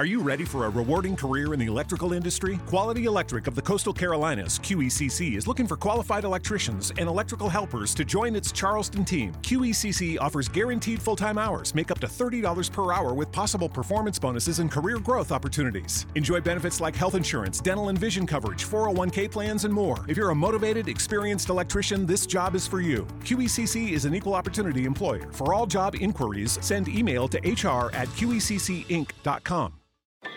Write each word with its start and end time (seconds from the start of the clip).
Are 0.00 0.06
you 0.06 0.20
ready 0.20 0.44
for 0.44 0.66
a 0.66 0.70
rewarding 0.70 1.16
career 1.16 1.52
in 1.52 1.58
the 1.58 1.66
electrical 1.66 2.12
industry? 2.12 2.60
Quality 2.66 3.06
Electric 3.06 3.48
of 3.48 3.56
the 3.56 3.62
Coastal 3.62 3.92
Carolinas, 3.92 4.60
QECC, 4.60 5.36
is 5.36 5.48
looking 5.48 5.66
for 5.66 5.76
qualified 5.76 6.22
electricians 6.22 6.92
and 6.98 7.08
electrical 7.08 7.48
helpers 7.48 7.96
to 7.96 8.04
join 8.04 8.36
its 8.36 8.52
Charleston 8.52 9.04
team. 9.04 9.32
QECC 9.42 10.16
offers 10.20 10.48
guaranteed 10.48 11.02
full 11.02 11.16
time 11.16 11.36
hours, 11.36 11.74
make 11.74 11.90
up 11.90 11.98
to 11.98 12.06
$30 12.06 12.70
per 12.70 12.92
hour 12.92 13.12
with 13.12 13.32
possible 13.32 13.68
performance 13.68 14.20
bonuses 14.20 14.60
and 14.60 14.70
career 14.70 15.00
growth 15.00 15.32
opportunities. 15.32 16.06
Enjoy 16.14 16.40
benefits 16.40 16.80
like 16.80 16.94
health 16.94 17.16
insurance, 17.16 17.60
dental 17.60 17.88
and 17.88 17.98
vision 17.98 18.24
coverage, 18.24 18.64
401k 18.66 19.28
plans, 19.28 19.64
and 19.64 19.74
more. 19.74 20.04
If 20.06 20.16
you're 20.16 20.30
a 20.30 20.34
motivated, 20.34 20.86
experienced 20.86 21.48
electrician, 21.48 22.06
this 22.06 22.24
job 22.24 22.54
is 22.54 22.68
for 22.68 22.80
you. 22.80 23.04
QECC 23.24 23.90
is 23.90 24.04
an 24.04 24.14
equal 24.14 24.34
opportunity 24.34 24.84
employer. 24.84 25.26
For 25.32 25.52
all 25.52 25.66
job 25.66 25.96
inquiries, 25.96 26.56
send 26.62 26.86
email 26.86 27.26
to 27.26 27.38
hr 27.38 27.90
at 27.96 28.06
qeccinc.com. 28.14 29.72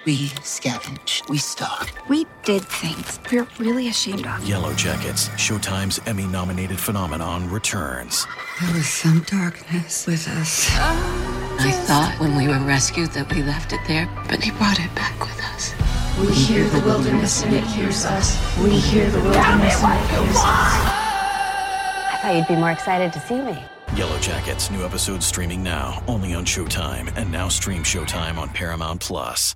We 0.06 0.28
scavenged. 0.42 1.30
We 1.30 1.38
stalked. 1.38 1.94
We 2.10 2.26
did 2.44 2.64
things 2.64 3.20
we're 3.32 3.48
really 3.60 3.88
ashamed 3.88 4.26
of. 4.26 4.44
Yellow 4.48 4.74
Jackets, 4.74 5.30
Showtime's 5.30 6.00
Emmy 6.08 6.26
nominated 6.26 6.80
phenomenon, 6.80 7.48
returns. 7.52 8.26
There 8.60 8.74
was 8.74 8.88
some 8.88 9.22
darkness 9.28 10.08
with 10.08 10.28
us. 10.28 10.68
I 10.74 11.72
thought 11.72 12.16
when 12.20 12.36
we 12.36 12.48
were 12.48 12.66
rescued 12.66 13.12
that 13.12 13.32
we 13.32 13.44
left 13.44 13.74
it 13.74 13.80
there, 13.88 14.10
but 14.28 14.44
he 14.44 14.50
brought 14.52 14.80
it 14.80 14.94
back 14.96 15.20
with 15.20 15.40
us. 15.54 15.76
We 16.20 16.34
hear 16.34 16.68
the 16.68 16.82
wilderness 16.82 17.44
and 17.44 17.54
it 17.54 17.64
hears 17.64 18.04
us. 18.04 18.40
We 18.58 18.72
hear 18.72 19.08
the 19.08 19.20
wilderness 19.20 19.84
and 19.84 19.94
it 19.94 20.10
hears 20.10 20.36
us. 20.36 20.82
I 22.10 22.20
thought 22.24 22.36
you'd 22.36 22.48
be 22.48 22.56
more 22.56 22.72
excited 22.72 23.14
to 23.14 23.20
see 23.20 23.40
me. 23.40 23.64
Yellow 23.96 24.18
Jackets, 24.20 24.72
new 24.72 24.84
episodes 24.84 25.28
streaming 25.28 25.62
now, 25.62 26.04
only 26.08 26.34
on 26.34 26.44
Showtime, 26.44 27.16
and 27.16 27.32
now 27.32 27.50
stream 27.50 27.84
Showtime 27.84 28.38
on 28.38 28.50
Paramount 28.50 29.00
Plus. 29.00 29.56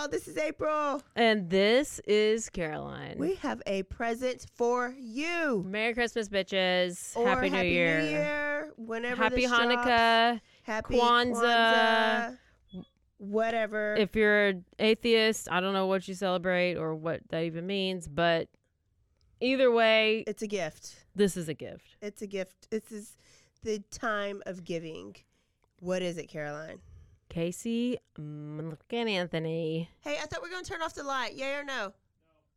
Y'all, 0.00 0.08
this 0.08 0.28
is 0.28 0.36
April. 0.36 1.02
And 1.14 1.50
this 1.50 2.00
is 2.06 2.48
Caroline. 2.48 3.16
We 3.18 3.34
have 3.36 3.62
a 3.66 3.82
present 3.84 4.46
for 4.54 4.94
you. 4.98 5.64
Merry 5.66 5.94
Christmas, 5.94 6.28
bitches. 6.28 7.16
Or 7.16 7.28
Happy, 7.28 7.50
New 7.50 7.62
Year. 7.62 8.00
New 8.00 8.08
Year. 8.08 8.72
Whenever 8.76 9.22
Happy 9.22 9.46
Hanukkah. 9.46 10.30
drops. 10.30 10.40
Happy 10.62 10.94
Kwanzaa. 10.96 11.34
Kwanzaa, 11.34 12.36
Whatever. 13.18 13.96
If 13.96 14.16
you're 14.16 14.46
an 14.48 14.64
atheist, 14.78 15.48
I 15.50 15.60
don't 15.60 15.74
know 15.74 15.86
what 15.86 16.08
you 16.08 16.14
celebrate 16.14 16.76
or 16.76 16.94
what 16.94 17.20
that 17.28 17.42
even 17.42 17.66
means, 17.66 18.08
but 18.08 18.48
either 19.40 19.70
way, 19.70 20.24
it's 20.26 20.42
a 20.42 20.46
gift. 20.46 21.04
this 21.14 21.36
is 21.36 21.48
a 21.50 21.54
gift. 21.54 21.96
It's 22.00 22.22
a 22.22 22.26
gift. 22.26 22.70
This 22.70 22.90
is 22.90 23.16
the 23.62 23.82
time 23.90 24.42
of 24.46 24.64
giving. 24.64 25.16
What 25.80 26.00
is 26.00 26.16
it, 26.16 26.28
Caroline? 26.28 26.78
Casey 27.30 27.96
Mulligan 28.18 29.08
Anthony. 29.08 29.88
Hey, 30.00 30.18
I 30.20 30.26
thought 30.26 30.42
we 30.42 30.48
were 30.48 30.52
going 30.52 30.64
to 30.64 30.70
turn 30.70 30.82
off 30.82 30.94
the 30.94 31.04
light. 31.04 31.34
Yay 31.34 31.54
or 31.54 31.64
no? 31.64 31.92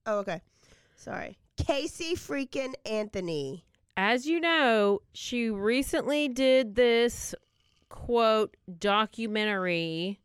Oh, 0.05 0.17
okay. 0.19 0.41
Sorry. 0.97 1.37
Casey 1.55 2.15
freaking 2.15 2.73
Anthony. 2.85 3.63
As 3.95 4.25
you 4.25 4.41
know, 4.41 5.01
she 5.13 5.49
recently 5.49 6.27
did 6.27 6.75
this 6.75 7.35
quote 7.89 8.57
documentary 8.79 10.19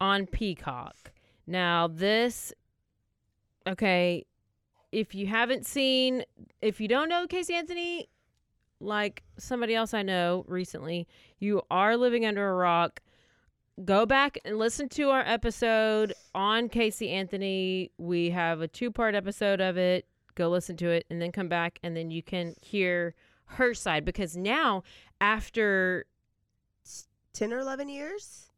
on 0.00 0.26
Peacock. 0.26 1.10
Now, 1.46 1.88
this, 1.88 2.52
okay, 3.66 4.24
if 4.92 5.14
you 5.16 5.26
haven't 5.26 5.66
seen, 5.66 6.24
if 6.62 6.80
you 6.80 6.86
don't 6.86 7.08
know 7.08 7.26
Casey 7.26 7.54
Anthony, 7.54 8.08
like 8.78 9.24
somebody 9.36 9.74
else 9.74 9.92
I 9.92 10.02
know 10.02 10.44
recently, 10.46 11.08
you 11.40 11.62
are 11.70 11.96
living 11.96 12.24
under 12.24 12.48
a 12.48 12.54
rock. 12.54 13.00
Go 13.82 14.06
back 14.06 14.38
and 14.44 14.58
listen 14.58 14.88
to 14.90 15.10
our 15.10 15.22
episode 15.26 16.14
on 16.32 16.68
Casey 16.68 17.10
Anthony. 17.10 17.90
We 17.98 18.30
have 18.30 18.60
a 18.60 18.68
two 18.68 18.92
part 18.92 19.16
episode 19.16 19.60
of 19.60 19.76
it. 19.76 20.06
Go 20.36 20.48
listen 20.48 20.76
to 20.76 20.90
it 20.90 21.06
and 21.10 21.20
then 21.20 21.32
come 21.32 21.48
back 21.48 21.80
and 21.82 21.96
then 21.96 22.10
you 22.10 22.22
can 22.22 22.54
hear 22.60 23.14
her 23.46 23.74
side 23.74 24.04
because 24.04 24.36
now, 24.36 24.84
after 25.20 26.06
10 27.32 27.52
or 27.52 27.58
11 27.58 27.88
years? 27.88 28.48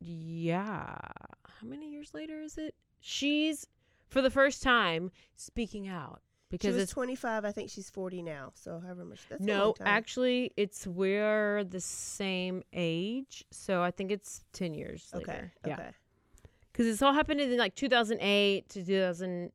yeah. 0.00 0.96
How 1.60 1.66
many 1.66 1.90
years 1.90 2.14
later 2.14 2.40
is 2.40 2.56
it? 2.56 2.76
She's 3.00 3.66
for 4.06 4.22
the 4.22 4.30
first 4.30 4.62
time 4.62 5.10
speaking 5.34 5.88
out 5.88 6.22
because 6.50 6.68
she 6.70 6.74
was 6.74 6.82
it's 6.84 6.92
25. 6.92 7.44
I 7.44 7.52
think 7.52 7.70
she's 7.70 7.90
40 7.90 8.22
now. 8.22 8.52
So 8.54 8.80
however 8.80 9.04
much. 9.04 9.20
That's 9.28 9.40
no, 9.42 9.74
actually, 9.80 10.52
it's 10.56 10.86
we're 10.86 11.64
the 11.64 11.80
same 11.80 12.62
age, 12.72 13.44
so 13.50 13.82
I 13.82 13.90
think 13.90 14.10
it's 14.10 14.44
ten 14.52 14.74
years 14.74 15.10
Okay. 15.14 15.32
later. 15.32 15.52
Okay. 15.66 15.90
because 16.72 16.86
this 16.86 17.02
all 17.02 17.12
happened 17.12 17.40
in 17.40 17.56
like 17.56 17.74
2008 17.74 18.68
to 18.70 18.84
2000. 18.84 19.52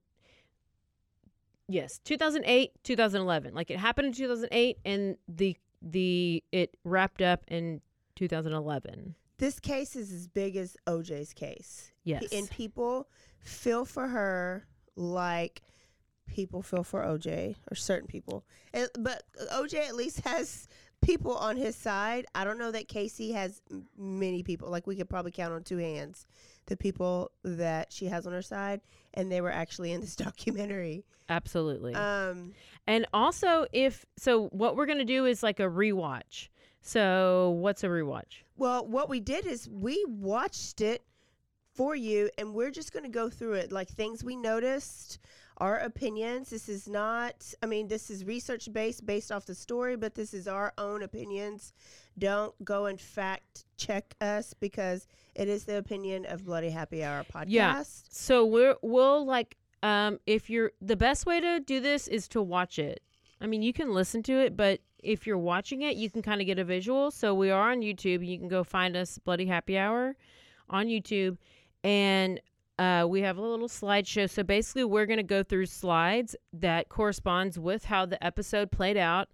Yes, 1.69 1.99
2008, 2.03 2.71
2011. 2.83 3.53
Like 3.53 3.71
it 3.71 3.79
happened 3.79 4.07
in 4.07 4.13
2008, 4.13 4.77
and 4.85 5.17
the 5.27 5.55
the 5.81 6.43
it 6.51 6.75
wrapped 6.83 7.21
up 7.21 7.43
in 7.47 7.81
2011. 8.15 9.15
This 9.37 9.59
case 9.59 9.95
is 9.95 10.11
as 10.11 10.27
big 10.27 10.55
as 10.55 10.77
OJ's 10.87 11.33
case. 11.33 11.91
Yes. 12.03 12.25
And 12.31 12.49
people 12.49 13.07
feel 13.39 13.85
for 13.85 14.07
her 14.09 14.65
like 14.95 15.61
people 16.27 16.61
feel 16.61 16.83
for 16.83 17.01
OJ 17.01 17.55
or 17.71 17.75
certain 17.75 18.07
people. 18.07 18.43
And, 18.73 18.89
but 18.99 19.23
OJ 19.51 19.75
at 19.87 19.95
least 19.95 20.21
has 20.21 20.67
people 21.01 21.35
on 21.35 21.57
his 21.57 21.75
side. 21.75 22.25
I 22.33 22.43
don't 22.43 22.57
know 22.57 22.71
that 22.71 22.87
Casey 22.87 23.31
has 23.33 23.61
many 23.97 24.43
people. 24.43 24.69
Like 24.69 24.87
we 24.87 24.95
could 24.95 25.09
probably 25.09 25.31
count 25.31 25.53
on 25.53 25.63
two 25.63 25.77
hands 25.77 26.25
the 26.67 26.77
people 26.77 27.29
that 27.43 27.91
she 27.91 28.05
has 28.05 28.25
on 28.25 28.31
her 28.31 28.41
side, 28.41 28.79
and 29.13 29.29
they 29.29 29.41
were 29.41 29.51
actually 29.51 29.91
in 29.91 29.99
this 29.99 30.15
documentary. 30.27 31.03
Absolutely. 31.29 31.93
Um, 31.93 32.53
And 32.87 33.05
also, 33.13 33.65
if 33.73 34.05
so, 34.17 34.47
what 34.47 34.75
we're 34.75 34.85
gonna 34.85 35.03
do 35.05 35.25
is 35.25 35.43
like 35.43 35.59
a 35.59 35.63
rewatch. 35.63 36.47
So, 36.81 37.57
what's 37.61 37.83
a 37.83 37.87
rewatch? 37.87 38.43
Well, 38.57 38.85
what 38.85 39.09
we 39.09 39.19
did 39.21 39.45
is 39.45 39.69
we 39.69 40.03
watched 40.07 40.81
it 40.81 41.01
for 41.73 41.95
you, 41.95 42.29
and 42.37 42.53
we're 42.53 42.71
just 42.71 42.91
going 42.93 43.03
to 43.03 43.09
go 43.09 43.29
through 43.29 43.53
it 43.53 43.71
like 43.71 43.87
things 43.89 44.23
we 44.23 44.35
noticed, 44.35 45.17
our 45.57 45.77
opinions. 45.77 46.49
This 46.49 46.69
is 46.69 46.87
not, 46.87 47.53
I 47.61 47.65
mean, 47.65 47.87
this 47.87 48.09
is 48.09 48.25
research 48.25 48.71
based, 48.71 49.05
based 49.05 49.31
off 49.31 49.45
the 49.45 49.55
story, 49.55 49.95
but 49.95 50.15
this 50.15 50.33
is 50.33 50.47
our 50.47 50.73
own 50.77 51.03
opinions. 51.03 51.73
Don't 52.17 52.53
go 52.63 52.85
and 52.85 52.99
fact 52.99 53.65
check 53.77 54.15
us 54.21 54.53
because 54.53 55.07
it 55.35 55.47
is 55.47 55.65
the 55.65 55.77
opinion 55.77 56.25
of 56.25 56.45
Bloody 56.45 56.69
Happy 56.69 57.03
Hour 57.03 57.23
podcast. 57.23 57.45
Yeah. 57.47 57.83
So 57.85 58.45
we're 58.45 58.75
we'll 58.81 59.25
like 59.25 59.57
um 59.81 60.19
if 60.27 60.49
you're 60.49 60.71
the 60.81 60.95
best 60.95 61.25
way 61.25 61.39
to 61.39 61.59
do 61.59 61.79
this 61.79 62.07
is 62.07 62.27
to 62.29 62.41
watch 62.41 62.79
it. 62.79 63.01
I 63.41 63.47
mean, 63.47 63.61
you 63.61 63.73
can 63.73 63.93
listen 63.93 64.23
to 64.23 64.33
it, 64.33 64.55
but 64.55 64.79
if 64.99 65.27
you're 65.27 65.37
watching 65.37 65.81
it, 65.81 65.97
you 65.97 66.09
can 66.09 66.21
kind 66.21 66.39
of 66.39 66.47
get 66.47 66.59
a 66.59 66.63
visual. 66.63 67.11
So 67.11 67.33
we 67.33 67.51
are 67.51 67.71
on 67.71 67.81
YouTube. 67.81 68.25
You 68.25 68.37
can 68.37 68.47
go 68.47 68.63
find 68.63 68.95
us 68.95 69.17
Bloody 69.17 69.47
Happy 69.47 69.77
Hour 69.77 70.15
on 70.69 70.87
YouTube, 70.87 71.37
and 71.83 72.39
uh, 72.79 73.05
we 73.07 73.21
have 73.21 73.37
a 73.37 73.41
little 73.41 73.67
slideshow. 73.67 74.29
So 74.29 74.43
basically, 74.43 74.83
we're 74.83 75.05
going 75.05 75.17
to 75.17 75.23
go 75.23 75.43
through 75.43 75.67
slides 75.67 76.35
that 76.53 76.89
corresponds 76.89 77.57
with 77.59 77.85
how 77.85 78.05
the 78.05 78.23
episode 78.25 78.71
played 78.71 78.97
out, 78.97 79.29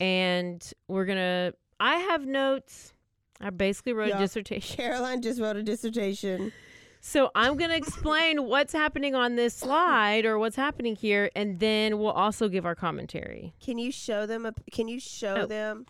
and 0.00 0.62
we're 0.88 1.04
gonna. 1.06 1.52
I 1.80 1.96
have 1.96 2.26
notes. 2.26 2.92
I 3.40 3.50
basically 3.50 3.92
wrote 3.92 4.08
Yeah. 4.10 4.16
a 4.18 4.20
dissertation. 4.20 4.76
Caroline 4.84 5.20
just 5.22 5.40
wrote 5.40 5.56
a 5.56 5.62
dissertation. 5.62 6.52
So 7.00 7.32
I'm 7.34 7.56
going 7.56 7.70
to 7.70 7.76
explain 7.76 8.44
what's 8.46 8.72
happening 8.72 9.16
on 9.16 9.34
this 9.34 9.54
slide 9.54 10.24
or 10.24 10.38
what's 10.38 10.54
happening 10.54 10.94
here, 10.94 11.28
and 11.34 11.58
then 11.58 11.98
we'll 11.98 12.12
also 12.12 12.48
give 12.48 12.64
our 12.64 12.76
commentary. 12.76 13.54
Can 13.60 13.78
you 13.78 13.90
show 13.90 14.24
them? 14.26 14.46
A, 14.46 14.54
can 14.70 14.86
you 14.86 15.00
show 15.00 15.38
Oh. 15.38 15.46
them, 15.46 15.86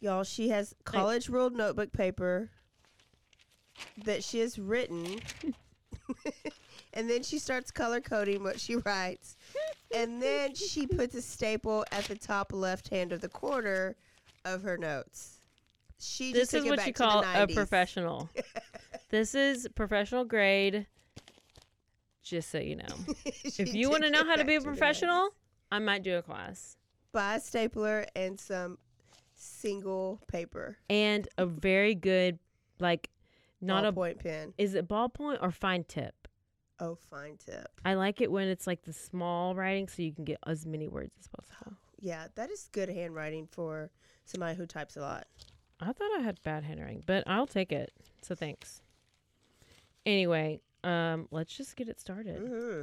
y'all? 0.00 0.24
She 0.24 0.50
has 0.50 0.74
college 0.84 1.30
ruled 1.30 1.54
notebook 1.56 1.92
paper 1.94 2.50
that 4.04 4.22
she 4.22 4.40
has 4.40 4.58
written, 4.58 5.20
and 6.94 7.08
then 7.08 7.22
she 7.22 7.38
starts 7.38 7.70
color 7.70 8.00
coding 8.00 8.42
what 8.42 8.60
she 8.60 8.76
writes, 8.76 9.36
and 9.94 10.22
then 10.22 10.54
she 10.54 10.86
puts 10.86 11.14
a 11.14 11.22
staple 11.22 11.84
at 11.92 12.04
the 12.04 12.16
top 12.16 12.52
left 12.52 12.88
hand 12.88 13.12
of 13.12 13.20
the 13.20 13.28
corner 13.28 13.96
of 14.44 14.62
her 14.62 14.76
notes. 14.76 15.38
She 15.98 16.32
This 16.32 16.50
just 16.50 16.64
is 16.64 16.70
what 16.70 16.86
you 16.86 16.92
call 16.92 17.24
a 17.24 17.46
professional. 17.46 18.28
this 19.10 19.34
is 19.34 19.68
professional 19.74 20.24
grade. 20.24 20.86
Just 22.22 22.50
so 22.50 22.58
you 22.58 22.76
know. 22.76 22.94
If 23.24 23.74
you 23.74 23.90
want 23.90 24.02
to 24.04 24.10
know 24.10 24.24
how 24.24 24.36
to 24.36 24.44
be 24.44 24.56
a 24.56 24.60
professional, 24.60 25.30
I 25.70 25.78
might 25.78 26.02
do 26.02 26.16
a 26.16 26.22
class. 26.22 26.76
buy 27.12 27.36
a 27.36 27.40
stapler 27.40 28.06
and 28.16 28.38
some 28.40 28.78
single 29.36 30.20
paper, 30.28 30.78
And 30.88 31.28
a 31.36 31.46
very 31.46 31.94
good, 31.94 32.38
like, 32.78 33.10
not 33.62 33.84
a. 33.84 33.92
point 33.92 34.18
pen. 34.18 34.52
Is 34.58 34.74
it 34.74 34.88
ballpoint 34.88 35.38
or 35.40 35.50
fine 35.50 35.84
tip? 35.84 36.28
Oh, 36.80 36.96
fine 36.96 37.36
tip. 37.36 37.68
I 37.84 37.94
like 37.94 38.20
it 38.20 38.30
when 38.30 38.48
it's 38.48 38.66
like 38.66 38.82
the 38.82 38.92
small 38.92 39.54
writing 39.54 39.88
so 39.88 40.02
you 40.02 40.12
can 40.12 40.24
get 40.24 40.38
as 40.46 40.66
many 40.66 40.88
words 40.88 41.14
as 41.18 41.28
possible. 41.28 41.76
Yeah, 42.04 42.26
that 42.34 42.50
is 42.50 42.68
good 42.72 42.88
handwriting 42.88 43.46
for 43.46 43.92
somebody 44.24 44.56
who 44.56 44.66
types 44.66 44.96
a 44.96 45.00
lot. 45.02 45.24
I 45.78 45.92
thought 45.92 46.10
I 46.18 46.22
had 46.22 46.42
bad 46.42 46.64
handwriting, 46.64 47.04
but 47.06 47.22
I'll 47.28 47.46
take 47.46 47.70
it. 47.70 47.92
So 48.22 48.34
thanks. 48.34 48.82
Anyway, 50.04 50.60
um, 50.82 51.28
let's 51.30 51.56
just 51.56 51.76
get 51.76 51.88
it 51.88 52.00
started. 52.00 52.38
hmm 52.40 52.82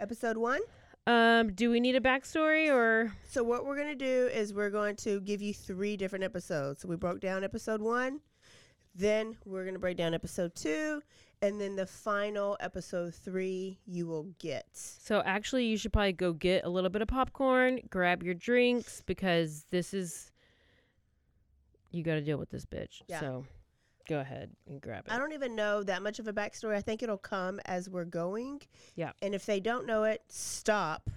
Episode 0.00 0.38
one. 0.38 0.60
Um, 1.06 1.52
do 1.52 1.70
we 1.70 1.80
need 1.80 1.96
a 1.96 2.00
backstory 2.00 2.72
or 2.72 3.12
So 3.28 3.42
what 3.44 3.66
we're 3.66 3.76
gonna 3.76 3.94
do 3.94 4.30
is 4.32 4.54
we're 4.54 4.70
going 4.70 4.96
to 4.96 5.20
give 5.20 5.42
you 5.42 5.52
three 5.52 5.96
different 5.98 6.24
episodes. 6.24 6.80
So 6.80 6.88
we 6.88 6.96
broke 6.96 7.20
down 7.20 7.44
episode 7.44 7.82
one, 7.82 8.20
then 8.94 9.36
we're 9.44 9.64
gonna 9.64 9.78
break 9.78 9.96
down 9.96 10.14
episode 10.14 10.54
two, 10.54 11.02
and 11.42 11.60
then 11.60 11.76
the 11.76 11.86
final 11.86 12.56
episode 12.60 13.14
three 13.14 13.78
you 13.86 14.06
will 14.06 14.28
get. 14.38 14.66
so? 14.72 15.22
Actually, 15.24 15.66
you 15.66 15.76
should 15.76 15.92
probably 15.92 16.12
go 16.12 16.32
get 16.32 16.64
a 16.64 16.68
little 16.68 16.90
bit 16.90 17.02
of 17.02 17.08
popcorn, 17.08 17.80
grab 17.90 18.22
your 18.22 18.34
drinks 18.34 19.02
because 19.04 19.66
this 19.70 19.92
is 19.92 20.30
you 21.90 22.02
got 22.02 22.14
to 22.14 22.20
deal 22.20 22.38
with 22.38 22.50
this 22.50 22.64
bitch. 22.64 23.02
Yeah. 23.06 23.20
So 23.20 23.46
go 24.08 24.20
ahead 24.20 24.50
and 24.66 24.80
grab 24.80 25.04
it. 25.06 25.12
I 25.12 25.18
don't 25.18 25.32
even 25.32 25.54
know 25.54 25.82
that 25.82 26.02
much 26.02 26.18
of 26.18 26.28
a 26.28 26.32
backstory. 26.32 26.76
I 26.76 26.80
think 26.80 27.02
it'll 27.02 27.16
come 27.16 27.60
as 27.64 27.88
we're 27.88 28.04
going. 28.04 28.60
Yeah. 28.96 29.12
And 29.22 29.34
if 29.34 29.46
they 29.46 29.60
don't 29.60 29.86
know 29.86 30.04
it, 30.04 30.22
stop 30.28 31.08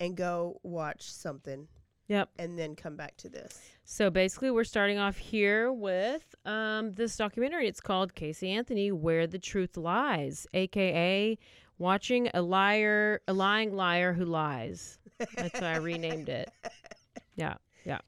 and 0.00 0.16
go 0.16 0.60
watch 0.62 1.10
something 1.10 1.68
Yep. 2.08 2.30
and 2.38 2.58
then 2.58 2.76
come 2.76 2.94
back 2.96 3.16
to 3.18 3.28
this. 3.28 3.60
So 3.84 4.10
basically, 4.10 4.50
we're 4.50 4.64
starting 4.64 4.98
off 4.98 5.16
here 5.16 5.72
with 5.72 6.34
um, 6.44 6.92
this 6.92 7.16
documentary. 7.16 7.66
It's 7.68 7.80
called 7.80 8.14
Casey 8.14 8.50
Anthony: 8.50 8.92
Where 8.92 9.26
the 9.26 9.38
Truth 9.38 9.76
Lies, 9.76 10.46
aka 10.54 11.36
watching 11.78 12.30
a 12.34 12.42
liar, 12.42 13.20
a 13.28 13.32
lying 13.32 13.74
liar 13.74 14.12
who 14.12 14.24
lies. 14.24 14.98
That's 15.36 15.60
why 15.60 15.72
I 15.72 15.76
renamed 15.76 16.28
it. 16.28 16.50
Yeah, 17.36 17.56
yeah. 17.84 17.98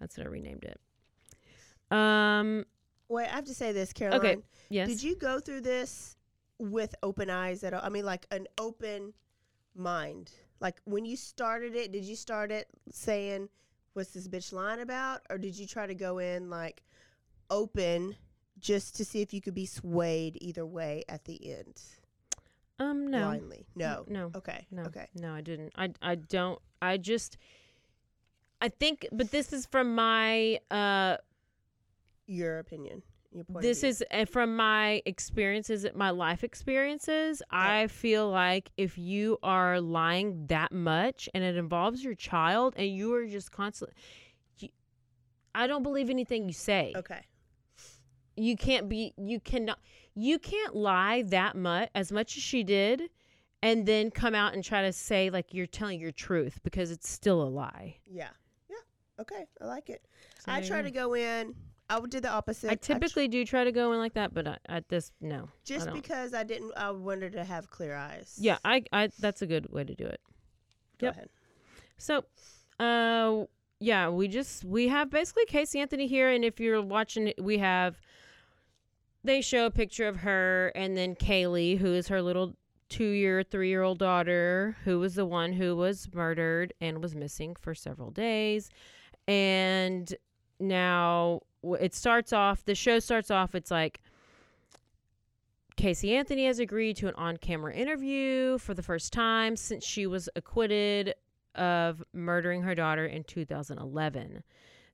That's 0.00 0.16
what 0.16 0.26
I 0.26 0.30
renamed 0.30 0.64
it. 0.64 0.80
Um. 1.90 2.64
Wait, 3.08 3.26
I 3.26 3.34
have 3.34 3.44
to 3.44 3.54
say 3.54 3.72
this, 3.72 3.92
Caroline. 3.92 4.20
Okay. 4.20 4.36
Yes. 4.70 4.88
Did 4.88 5.02
you 5.02 5.16
go 5.16 5.38
through 5.38 5.60
this 5.60 6.16
with 6.58 6.94
open 7.02 7.28
eyes 7.28 7.62
at 7.62 7.74
all? 7.74 7.82
I 7.84 7.90
mean, 7.90 8.06
like 8.06 8.26
an 8.30 8.46
open 8.58 9.12
mind. 9.74 10.32
Like 10.60 10.80
when 10.84 11.04
you 11.04 11.16
started 11.16 11.74
it, 11.74 11.92
did 11.92 12.04
you 12.04 12.16
start 12.16 12.50
it 12.50 12.68
saying, 12.90 13.48
"What's 13.92 14.10
this 14.10 14.28
bitch 14.28 14.52
lying 14.52 14.80
about?" 14.80 15.22
Or 15.30 15.38
did 15.38 15.56
you 15.58 15.66
try 15.66 15.86
to 15.86 15.94
go 15.94 16.18
in 16.18 16.50
like 16.50 16.82
open 17.50 18.16
just 18.58 18.96
to 18.96 19.04
see 19.04 19.20
if 19.20 19.34
you 19.34 19.40
could 19.40 19.54
be 19.54 19.66
swayed 19.66 20.38
either 20.40 20.64
way 20.64 21.04
at 21.08 21.24
the 21.24 21.52
end? 21.52 21.80
Um. 22.78 23.08
No. 23.10 23.20
Blindly. 23.20 23.66
No. 23.74 24.04
No. 24.08 24.30
Okay. 24.34 24.66
No. 24.70 24.82
Okay. 24.84 25.08
No, 25.14 25.34
I 25.34 25.40
didn't. 25.40 25.72
I. 25.76 25.92
I 26.02 26.14
don't. 26.14 26.60
I 26.80 26.96
just. 26.96 27.36
I 28.60 28.70
think, 28.70 29.06
but 29.12 29.30
this 29.30 29.52
is 29.52 29.66
from 29.66 29.94
my 29.94 30.58
uh 30.70 31.18
Your 32.26 32.58
opinion. 32.58 33.02
This 33.60 33.82
is 33.82 34.04
uh, 34.10 34.24
from 34.24 34.56
my 34.56 35.02
experiences 35.06 35.86
my 35.94 36.10
life 36.10 36.42
experiences 36.44 37.42
i 37.50 37.86
feel 37.86 38.30
like 38.30 38.70
if 38.76 38.96
you 38.98 39.38
are 39.42 39.80
lying 39.80 40.46
that 40.46 40.72
much 40.72 41.28
and 41.34 41.44
it 41.44 41.56
involves 41.56 42.02
your 42.02 42.14
child 42.14 42.74
and 42.76 42.88
you 42.88 43.14
are 43.14 43.26
just 43.26 43.52
constantly 43.52 43.94
you, 44.58 44.68
i 45.54 45.66
don't 45.66 45.82
believe 45.82 46.10
anything 46.10 46.46
you 46.46 46.52
say. 46.52 46.92
Okay. 46.96 47.20
you 48.36 48.56
can't 48.56 48.88
be 48.88 49.12
you 49.16 49.40
cannot 49.40 49.78
you 50.14 50.38
can't 50.38 50.74
lie 50.74 51.22
that 51.28 51.56
much 51.56 51.88
as 51.94 52.12
much 52.12 52.36
as 52.36 52.42
she 52.42 52.62
did 52.62 53.10
and 53.62 53.86
then 53.86 54.10
come 54.10 54.34
out 54.34 54.54
and 54.54 54.62
try 54.64 54.82
to 54.82 54.92
say 54.92 55.30
like 55.30 55.52
you're 55.52 55.66
telling 55.66 56.00
your 56.00 56.12
truth 56.12 56.60
because 56.62 56.90
it's 56.90 57.08
still 57.08 57.42
a 57.42 57.48
lie 57.48 57.96
Yeah. 58.10 58.28
Yeah. 58.70 58.76
Okay. 59.20 59.46
I 59.60 59.64
like 59.66 59.88
it. 59.90 60.02
So 60.44 60.52
I 60.52 60.60
try 60.60 60.82
to 60.82 60.90
go 60.90 61.14
in. 61.14 61.54
I 61.88 61.98
would 61.98 62.10
do 62.10 62.20
the 62.20 62.30
opposite. 62.30 62.70
i 62.70 62.74
tr- 62.74 62.94
typically 62.94 63.28
do 63.28 63.44
try 63.44 63.64
to 63.64 63.72
go 63.72 63.92
in 63.92 63.98
like 63.98 64.14
that 64.14 64.34
but 64.34 64.46
I, 64.48 64.58
at 64.68 64.88
this 64.88 65.12
no 65.20 65.48
just 65.64 65.86
don't. 65.86 65.94
because 65.94 66.34
I 66.34 66.42
didn't. 66.44 66.72
I 66.76 66.90
wanted 66.90 67.32
to 67.32 67.44
have 67.44 67.70
clear 67.70 67.94
eyes. 67.94 68.36
yeah 68.40 68.58
i 68.64 68.82
i 68.92 69.08
that's 69.20 69.42
a 69.42 69.46
good 69.46 69.72
way 69.72 69.84
to 69.84 69.94
do 69.94 70.04
it 70.06 70.20
Go 70.98 71.06
Yep. 71.08 71.14
ahead. 71.14 71.28
So, 71.98 72.24
uh, 72.80 73.44
yeah, 73.80 74.08
we 74.08 74.28
just 74.28 74.64
we 74.64 74.88
have 74.88 75.10
basically 75.10 75.44
Casey 75.46 75.78
Anthony 75.80 76.06
here, 76.06 76.30
and 76.30 76.42
if 76.44 76.58
you're 76.58 76.80
watching, 76.82 77.32
we 77.38 77.58
have 77.58 78.00
they 79.22 79.40
show 79.42 79.66
a 79.66 79.70
picture 79.70 80.08
of 80.08 80.16
her, 80.18 80.72
and 80.74 80.96
then 80.96 81.14
Caylee, 81.14 81.76
who 81.78 81.92
is 81.92 82.08
her 82.08 82.22
little 82.22 82.54
two-year, 82.88 83.42
three-year-old 83.42 83.98
daughter, 83.98 84.76
who 84.84 84.98
was 85.00 85.16
the 85.16 85.26
one 85.26 85.52
who 85.52 85.76
was 85.76 86.08
murdered 86.14 86.72
and 86.80 87.02
was 87.02 87.14
missing 87.14 87.56
for 87.60 87.74
several 87.74 88.10
days, 88.10 88.70
and 89.28 90.14
now 90.58 91.40
it 91.62 91.94
starts 91.94 92.32
off. 92.32 92.64
The 92.64 92.74
show 92.74 92.98
starts 92.98 93.30
off. 93.30 93.54
It's 93.54 93.70
like. 93.70 94.00
Casey 95.76 96.16
Anthony 96.16 96.46
has 96.46 96.58
agreed 96.58 96.96
to 96.96 97.06
an 97.06 97.14
on 97.16 97.36
camera 97.36 97.74
interview 97.74 98.56
for 98.56 98.72
the 98.72 98.82
first 98.82 99.12
time 99.12 99.56
since 99.56 99.84
she 99.84 100.06
was 100.06 100.26
acquitted 100.34 101.14
of 101.54 102.02
murdering 102.14 102.62
her 102.62 102.74
daughter 102.74 103.04
in 103.04 103.24
2011. 103.24 104.42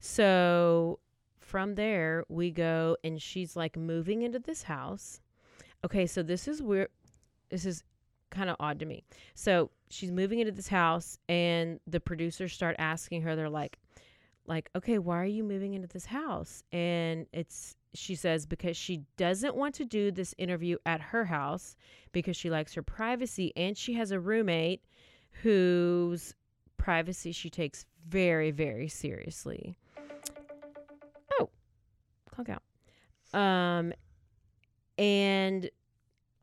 So 0.01 0.99
from 1.39 1.77
there, 1.77 2.25
we 2.29 2.51
go 2.51 2.97
and 3.05 3.23
she's 3.23 3.55
like 3.55 3.77
moving 3.77 4.23
into 4.23 4.41
this 4.41 4.65
house. 4.65 5.21
Okay, 5.85 6.05
so 6.05 6.21
this 6.21 6.49
is 6.49 6.61
weird. 6.61 6.89
This 7.49 7.65
is 7.65 7.85
kind 8.31 8.51
of 8.51 8.57
odd 8.59 8.81
to 8.81 8.87
me. 8.87 9.05
So 9.37 9.71
she's 9.89 10.11
moving 10.11 10.41
into 10.41 10.53
this 10.53 10.69
house, 10.69 11.17
and 11.29 11.79
the 11.87 12.01
producers 12.01 12.53
start 12.53 12.75
asking 12.81 13.23
her, 13.23 13.37
they're 13.37 13.49
like, 13.49 13.79
like, 14.53 14.69
okay, 14.77 14.99
why 14.99 15.19
are 15.19 15.25
you 15.25 15.43
moving 15.43 15.73
into 15.73 15.89
this 15.89 16.05
house? 16.05 16.63
And 16.73 17.27
it's 17.33 17.75
she 17.95 18.15
says 18.15 18.45
because 18.45 18.77
she 18.77 19.03
doesn't 19.17 19.55
want 19.55 19.75
to 19.77 19.87
do 19.87 20.11
this 20.11 20.35
interview 20.37 20.77
at 20.85 21.01
her 21.01 21.25
house 21.25 21.75
because 22.13 22.37
she 22.37 22.51
likes 22.51 22.75
her 22.75 22.83
privacy 22.83 23.53
and 23.57 23.79
she 23.79 23.95
has 23.95 24.11
a 24.11 24.21
roommate 24.21 24.83
whose 25.43 26.35
privacy 26.77 27.33
she 27.33 27.49
takes 27.49 27.87
very 28.07 28.51
very 28.51 28.89
seriously. 28.89 29.79
Oh, 31.41 31.49
clock 32.31 32.51
out. 32.51 33.39
Um 33.39 33.95
and 34.99 35.71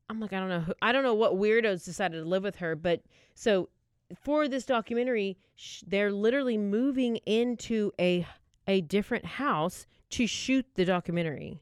I'm 0.09 0.19
like 0.19 0.33
I 0.33 0.39
don't 0.39 0.49
know 0.49 0.61
who, 0.61 0.73
I 0.81 0.91
don't 0.91 1.03
know 1.03 1.13
what 1.13 1.33
weirdos 1.33 1.85
decided 1.85 2.23
to 2.23 2.27
live 2.27 2.41
with 2.41 2.55
her, 2.55 2.75
but 2.75 3.01
so 3.35 3.69
for 4.15 4.47
this 4.47 4.65
documentary, 4.65 5.37
sh- 5.55 5.83
they're 5.85 6.11
literally 6.11 6.57
moving 6.57 7.17
into 7.25 7.91
a 7.99 8.25
a 8.67 8.81
different 8.81 9.25
house 9.25 9.87
to 10.11 10.27
shoot 10.27 10.65
the 10.75 10.85
documentary, 10.85 11.59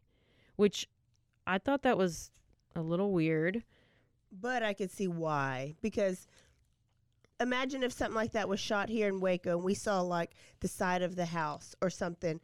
which 0.57 0.89
I 1.45 1.57
thought 1.57 1.83
that 1.83 1.97
was 1.97 2.31
a 2.75 2.81
little 2.81 3.11
weird. 3.11 3.63
But 4.31 4.61
I 4.61 4.73
could 4.73 4.91
see 4.91 5.07
why 5.07 5.75
because 5.81 6.27
imagine 7.39 7.83
if 7.83 7.93
something 7.93 8.15
like 8.15 8.33
that 8.33 8.49
was 8.49 8.59
shot 8.59 8.89
here 8.89 9.07
in 9.07 9.19
Waco 9.19 9.55
and 9.55 9.63
we 9.63 9.73
saw 9.73 10.01
like 10.01 10.31
the 10.59 10.67
side 10.67 11.01
of 11.01 11.15
the 11.15 11.25
house 11.25 11.75
or 11.81 11.89
something. 11.89 12.39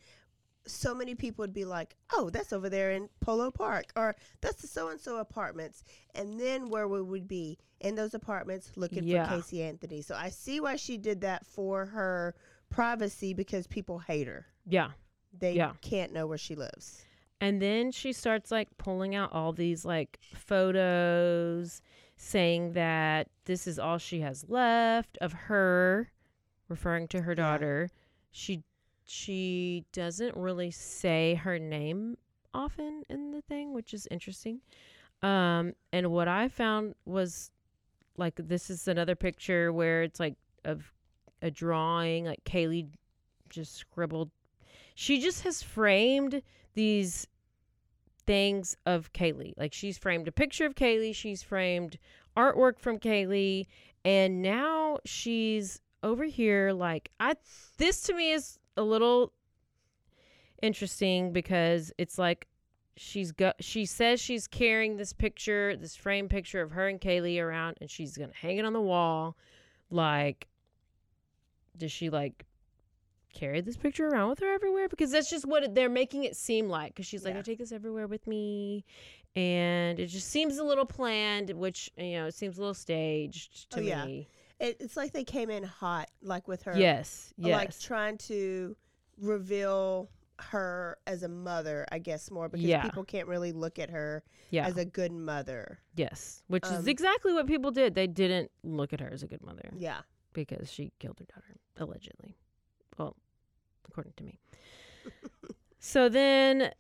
So 0.65 0.93
many 0.95 1.13
people 1.15 1.43
would 1.43 1.53
be 1.53 1.65
like, 1.65 1.95
"Oh, 2.13 2.29
that's 2.29 2.53
over 2.53 2.69
there 2.69 2.91
in 2.91 3.09
Polo 3.19 3.51
Park," 3.51 3.91
or 3.95 4.15
"That's 4.41 4.61
the 4.61 4.67
so 4.67 4.87
and 4.89 4.99
so 4.99 5.17
apartments," 5.17 5.83
and 6.15 6.39
then 6.39 6.69
where 6.69 6.87
we 6.87 7.01
would 7.01 7.27
be 7.27 7.57
in 7.81 7.95
those 7.95 8.13
apartments 8.13 8.71
looking 8.77 9.03
Yeah. 9.03 9.27
for 9.27 9.35
Casey 9.35 9.61
Anthony. 9.61 10.01
So 10.01 10.15
I 10.15 10.29
see 10.29 10.59
why 10.61 10.77
she 10.77 10.97
did 10.97 11.21
that 11.21 11.45
for 11.45 11.87
her 11.87 12.33
privacy 12.69 13.33
because 13.33 13.67
people 13.67 13.99
hate 13.99 14.27
her. 14.27 14.45
Yeah. 14.65 14.91
They 15.37 15.53
Yeah. 15.55 15.73
can't 15.81 16.13
know 16.13 16.27
where 16.27 16.37
she 16.37 16.55
lives. 16.55 17.03
And 17.41 17.61
then 17.61 17.91
she 17.91 18.13
starts 18.13 18.49
like 18.51 18.77
pulling 18.77 19.15
out 19.15 19.33
all 19.33 19.51
these 19.51 19.83
like 19.83 20.19
photos 20.33 21.81
saying 22.15 22.71
that 22.73 23.27
this 23.45 23.67
is 23.67 23.77
all 23.77 23.97
she 23.97 24.21
has 24.21 24.47
left 24.47 25.17
of 25.19 25.33
her 25.33 26.09
referring 26.69 27.07
to 27.09 27.21
her 27.23 27.35
daughter. 27.35 27.89
She 28.31 28.63
she 29.05 29.85
doesn't 29.91 30.35
really 30.35 30.71
say 30.71 31.35
her 31.35 31.59
name 31.59 32.17
often 32.53 33.03
in 33.09 33.31
the 33.31 33.41
thing, 33.41 33.73
which 33.73 33.93
is 33.93 34.07
interesting. 34.11 34.61
Um 35.21 35.73
and 35.91 36.11
what 36.11 36.27
I 36.27 36.47
found 36.47 36.95
was 37.05 37.51
like 38.17 38.35
this 38.35 38.69
is 38.69 38.87
another 38.87 39.15
picture 39.15 39.71
where 39.71 40.03
it's 40.03 40.19
like 40.19 40.35
of 40.65 40.93
a 41.41 41.51
drawing 41.51 42.25
like 42.25 42.43
Caylee 42.45 42.87
just 43.49 43.75
scribbled 43.75 44.31
she 44.95 45.19
just 45.19 45.43
has 45.43 45.63
framed 45.63 46.41
these 46.73 47.27
things 48.25 48.77
of 48.85 49.11
Caylee. 49.13 49.53
Like 49.57 49.73
she's 49.73 49.97
framed 49.97 50.27
a 50.27 50.31
picture 50.31 50.65
of 50.65 50.75
Caylee, 50.75 51.15
she's 51.15 51.43
framed 51.43 51.97
artwork 52.37 52.79
from 52.79 52.99
Caylee, 52.99 53.65
and 54.05 54.41
now 54.41 54.99
she's 55.05 55.81
over 56.01 56.25
here 56.25 56.73
like 56.73 57.09
I 57.19 57.35
this 57.77 58.01
to 58.03 58.13
me 58.13 58.31
is 58.33 58.59
a 58.77 58.81
little 58.83 59.31
interesting 60.61 61.33
because 61.33 61.91
it's 61.97 62.17
like 62.17 62.47
she's 62.95 63.31
got 63.31 63.55
she 63.59 63.85
says 63.85 64.21
she's 64.21 64.47
carrying 64.47 64.97
this 64.97 65.13
picture, 65.13 65.75
this 65.75 65.95
framed 65.95 66.29
picture 66.29 66.61
of 66.61 66.71
her 66.71 66.87
and 66.87 67.01
Caylee 67.01 67.41
around 67.41 67.77
and 67.81 67.89
she's 67.89 68.17
going 68.17 68.29
to 68.29 68.35
hang 68.37 68.57
it 68.57 68.65
on 68.65 68.73
the 68.73 68.81
wall 68.81 69.35
like 69.89 70.47
does 71.77 71.91
she 71.91 72.09
like 72.09 72.45
carry 73.33 73.61
this 73.61 73.77
picture 73.77 74.07
around 74.07 74.29
with 74.29 74.39
her 74.39 74.53
everywhere 74.53 74.87
because 74.87 75.11
that's 75.11 75.29
just 75.29 75.45
what 75.45 75.63
it, 75.63 75.73
they're 75.75 75.89
making 75.89 76.23
it 76.23 76.35
seem 76.35 76.69
like 76.69 76.93
because 76.93 77.05
she's 77.05 77.25
like 77.25 77.33
Yeah. 77.33 77.39
i 77.39 77.43
take 77.43 77.57
this 77.57 77.71
everywhere 77.71 78.05
with 78.07 78.27
me 78.27 78.85
and 79.35 79.99
it 79.99 80.07
just 80.07 80.29
seems 80.29 80.59
a 80.59 80.63
little 80.63 80.85
planned 80.85 81.49
which 81.49 81.89
you 81.97 82.13
know 82.13 82.27
it 82.27 82.35
seems 82.35 82.57
a 82.57 82.61
little 82.61 82.75
staged 82.75 83.67
oh, 83.73 83.77
to 83.77 83.81
Oh, 83.81 83.85
yeah. 83.87 84.05
It, 84.59 84.77
it's 84.79 84.95
like 84.95 85.11
they 85.13 85.23
came 85.23 85.49
in 85.49 85.63
hot, 85.63 86.09
like 86.21 86.47
with 86.47 86.63
her. 86.63 86.77
yes 86.77 87.33
yes 87.37 87.53
Like 87.53 87.79
trying 87.79 88.17
to 88.29 88.75
reveal 89.17 90.09
her 90.39 90.97
as 91.05 91.23
a 91.23 91.27
mother, 91.29 91.85
I 91.91 91.99
guess 91.99 92.31
more 92.31 92.49
because 92.49 92.65
Yeah. 92.65 92.81
people 92.81 93.03
can't 93.03 93.27
really 93.27 93.51
look 93.51 93.77
at 93.79 93.89
her 93.91 94.23
yeah 94.49 94.65
as 94.65 94.77
a 94.77 94.85
good 94.85 95.11
mother. 95.11 95.79
yes 95.95 96.43
which 96.47 96.65
is 96.65 96.71
um, 96.79 96.87
exactly 96.87 97.33
what 97.33 97.47
people 97.47 97.71
did 97.71 97.93
they 97.95 98.07
didn't 98.07 98.51
look 98.63 98.93
at 98.93 98.99
her 98.99 99.09
as 99.11 99.23
a 99.23 99.27
good 99.27 99.43
mother 99.43 99.71
Yeah. 99.77 100.01
because 100.33 100.71
she 100.71 100.91
killed 100.99 101.19
her 101.19 101.25
daughter 101.25 101.57
allegedly 101.77 102.35
well 102.97 103.15
according 103.87 104.13
to 104.17 104.23
me 104.23 104.39
so 105.79 106.09
then 106.09 106.71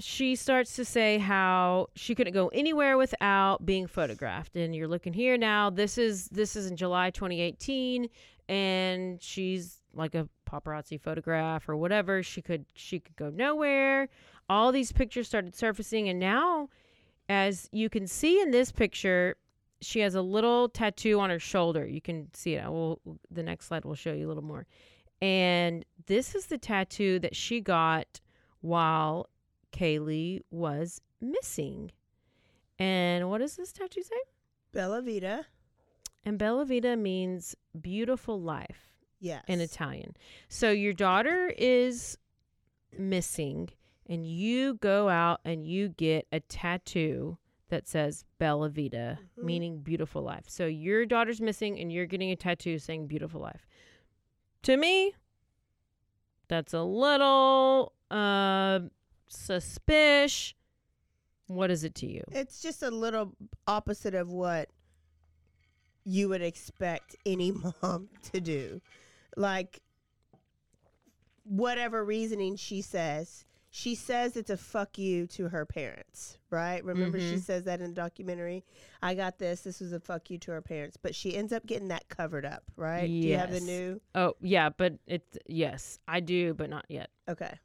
she 0.00 0.34
starts 0.34 0.76
to 0.76 0.84
say 0.84 1.18
how 1.18 1.88
she 1.94 2.14
couldn't 2.14 2.32
go 2.32 2.48
anywhere 2.48 2.96
without 2.96 3.64
being 3.64 3.86
photographed. 3.86 4.56
And 4.56 4.74
you're 4.74 4.88
looking 4.88 5.12
here 5.12 5.36
now. 5.36 5.68
This 5.70 5.98
is 5.98 6.28
this 6.28 6.56
is 6.56 6.70
in 6.70 6.76
july 6.76 7.10
2018 7.10 8.08
and 8.48 9.22
she's 9.22 9.82
like 9.92 10.14
a 10.14 10.28
paparazzi 10.50 11.00
photograph 11.00 11.68
or 11.68 11.76
whatever. 11.76 12.22
She 12.22 12.40
could 12.40 12.64
she 12.74 12.98
could 12.98 13.16
go 13.16 13.28
nowhere. 13.28 14.08
All 14.48 14.72
these 14.72 14.90
pictures 14.90 15.28
started 15.28 15.54
surfacing. 15.54 16.08
And 16.08 16.18
now 16.18 16.70
as 17.28 17.68
you 17.70 17.90
can 17.90 18.06
see 18.06 18.40
in 18.40 18.50
this 18.50 18.72
picture 18.72 19.36
she 19.82 20.00
has 20.00 20.14
a 20.14 20.22
little 20.22 20.68
tattoo 20.68 21.20
on 21.20 21.30
her 21.30 21.38
shoulder. 21.38 21.86
You 21.86 22.00
can 22.00 22.28
see 22.32 22.54
it. 22.54 22.64
I 22.64 22.68
will 22.70 23.00
the 23.30 23.42
next 23.42 23.66
slide 23.66 23.84
will 23.84 23.94
show 23.94 24.14
you 24.14 24.26
a 24.26 24.28
little 24.28 24.44
more. 24.44 24.66
And 25.20 25.84
this 26.06 26.34
is 26.34 26.46
the 26.46 26.56
tattoo 26.56 27.18
that 27.18 27.36
she 27.36 27.60
got 27.60 28.20
while 28.62 29.28
Caylee 29.80 30.40
was 30.50 31.00
missing. 31.20 31.90
And 32.78 33.30
what 33.30 33.38
does 33.38 33.56
this 33.56 33.72
tattoo 33.72 34.02
say? 34.02 34.16
Bella 34.72 35.00
Vita. 35.02 35.46
And 36.24 36.38
Bella 36.38 36.66
Vita 36.66 36.96
means 36.96 37.56
beautiful 37.80 38.40
life 38.40 38.88
Yes. 39.20 39.42
in 39.48 39.60
Italian. 39.60 40.16
So 40.48 40.70
your 40.70 40.92
daughter 40.92 41.52
is 41.56 42.18
missing, 42.98 43.70
and 44.06 44.26
you 44.26 44.74
go 44.74 45.08
out 45.08 45.40
and 45.44 45.66
you 45.66 45.88
get 45.88 46.26
a 46.30 46.40
tattoo 46.40 47.38
that 47.68 47.86
says 47.88 48.24
Bella 48.38 48.68
Vita, 48.68 49.18
Mhm. 49.38 49.44
meaning 49.44 49.78
beautiful 49.80 50.22
life. 50.22 50.44
So 50.48 50.66
your 50.66 51.06
daughter's 51.06 51.40
missing, 51.40 51.78
and 51.78 51.90
you're 51.92 52.06
getting 52.06 52.30
a 52.30 52.36
tattoo 52.36 52.78
saying 52.78 53.06
beautiful 53.06 53.40
life. 53.40 53.66
To 54.64 54.76
me, 54.76 55.14
that's 56.48 56.74
a 56.74 56.82
little 56.82 57.94
uh, 58.10 58.80
suspicious. 59.30 60.54
What 61.46 61.70
is 61.70 61.82
it 61.84 61.94
to 61.96 62.06
you? 62.06 62.22
It's 62.30 62.60
just 62.62 62.82
a 62.82 62.90
little 62.90 63.32
opposite 63.66 64.14
of 64.14 64.30
what 64.30 64.68
you 66.04 66.28
would 66.28 66.42
expect 66.42 67.16
any 67.26 67.52
mom 67.82 68.08
to 68.32 68.40
do. 68.40 68.80
Like, 69.36 69.80
whatever 71.44 72.04
reasoning 72.04 72.56
she 72.56 72.80
says, 72.82 73.44
she 73.72 73.94
says 73.94 74.36
it's 74.36 74.50
a 74.50 74.56
fuck 74.56 74.98
you 74.98 75.26
to 75.28 75.48
her 75.48 75.64
parents, 75.64 76.38
right? 76.50 76.84
Remember, 76.84 77.18
she 77.20 77.36
Mhm. 77.36 77.40
says 77.40 77.64
that 77.64 77.80
in 77.80 77.90
the 77.90 77.94
documentary. 77.94 78.64
I 79.00 79.14
got 79.14 79.38
this. 79.38 79.62
This 79.62 79.80
was 79.80 79.92
a 79.92 80.00
fuck 80.00 80.28
you 80.30 80.38
to 80.38 80.50
her 80.52 80.60
parents. 80.62 80.96
But 80.96 81.14
she 81.14 81.36
ends 81.36 81.52
up 81.52 81.66
getting 81.66 81.88
that 81.88 82.08
covered 82.08 82.44
up, 82.44 82.64
right? 82.76 83.06
Do 83.06 83.12
you 83.28 83.36
have 83.36 83.52
the 83.52 83.60
new? 83.60 84.00
Oh, 84.14 84.34
yeah, 84.40 84.70
but 84.70 84.94
it's 85.06 85.38
yes, 85.46 85.98
I 86.08 86.18
do, 86.20 86.52
but 86.54 86.68
not 86.68 86.84
yet. 86.88 87.10
Okay. 87.28 87.58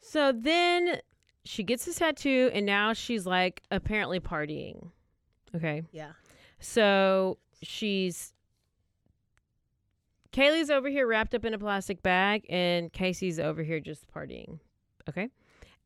So 0.00 0.32
then 0.32 1.00
she 1.44 1.62
gets 1.62 1.84
this 1.84 1.96
tattoo, 1.96 2.50
and 2.52 2.66
now 2.66 2.92
she's 2.92 3.26
like 3.26 3.62
apparently 3.70 4.20
partying. 4.20 4.90
Okay. 5.54 5.82
Yeah. 5.92 6.12
So 6.58 7.38
she's 7.62 8.32
Caylee's 10.32 10.70
over 10.70 10.88
here 10.88 11.06
wrapped 11.06 11.34
up 11.34 11.44
in 11.44 11.54
a 11.54 11.58
plastic 11.58 12.02
bag, 12.02 12.46
and 12.48 12.92
Casey's 12.92 13.40
over 13.40 13.62
here 13.62 13.80
just 13.80 14.06
partying. 14.08 14.60
Okay. 15.08 15.28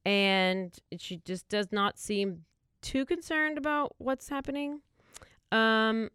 And 0.05 0.77
she 0.99 1.17
just 1.25 1.49
does 1.49 1.73
not 1.73 1.99
seem 1.99 2.45
too 2.83 3.07
concerned 3.07 3.57
about 3.57 3.95
what's 3.97 4.29
happening. 4.29 4.81
Um, 5.51 6.11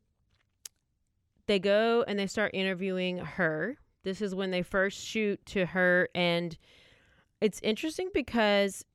they 1.47 1.57
go 1.57 2.03
and 2.07 2.19
they 2.19 2.27
start 2.27 2.51
interviewing 2.53 3.17
her. 3.17 3.77
This 4.03 4.21
is 4.21 4.35
when 4.35 4.51
they 4.51 4.61
first 4.61 5.03
shoot 5.03 5.43
to 5.47 5.65
her, 5.65 6.07
and 6.13 6.55
it's 7.41 7.59
interesting 7.61 8.09
because 8.13 8.85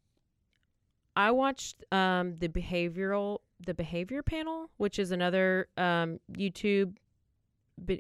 I 1.16 1.30
watched 1.30 1.84
um, 1.92 2.36
the 2.38 2.48
behavioral 2.48 3.38
the 3.64 3.74
behavior 3.74 4.22
panel, 4.22 4.68
which 4.76 4.98
is 4.98 5.10
another 5.10 5.68
um, 5.76 6.18
YouTube 6.32 6.96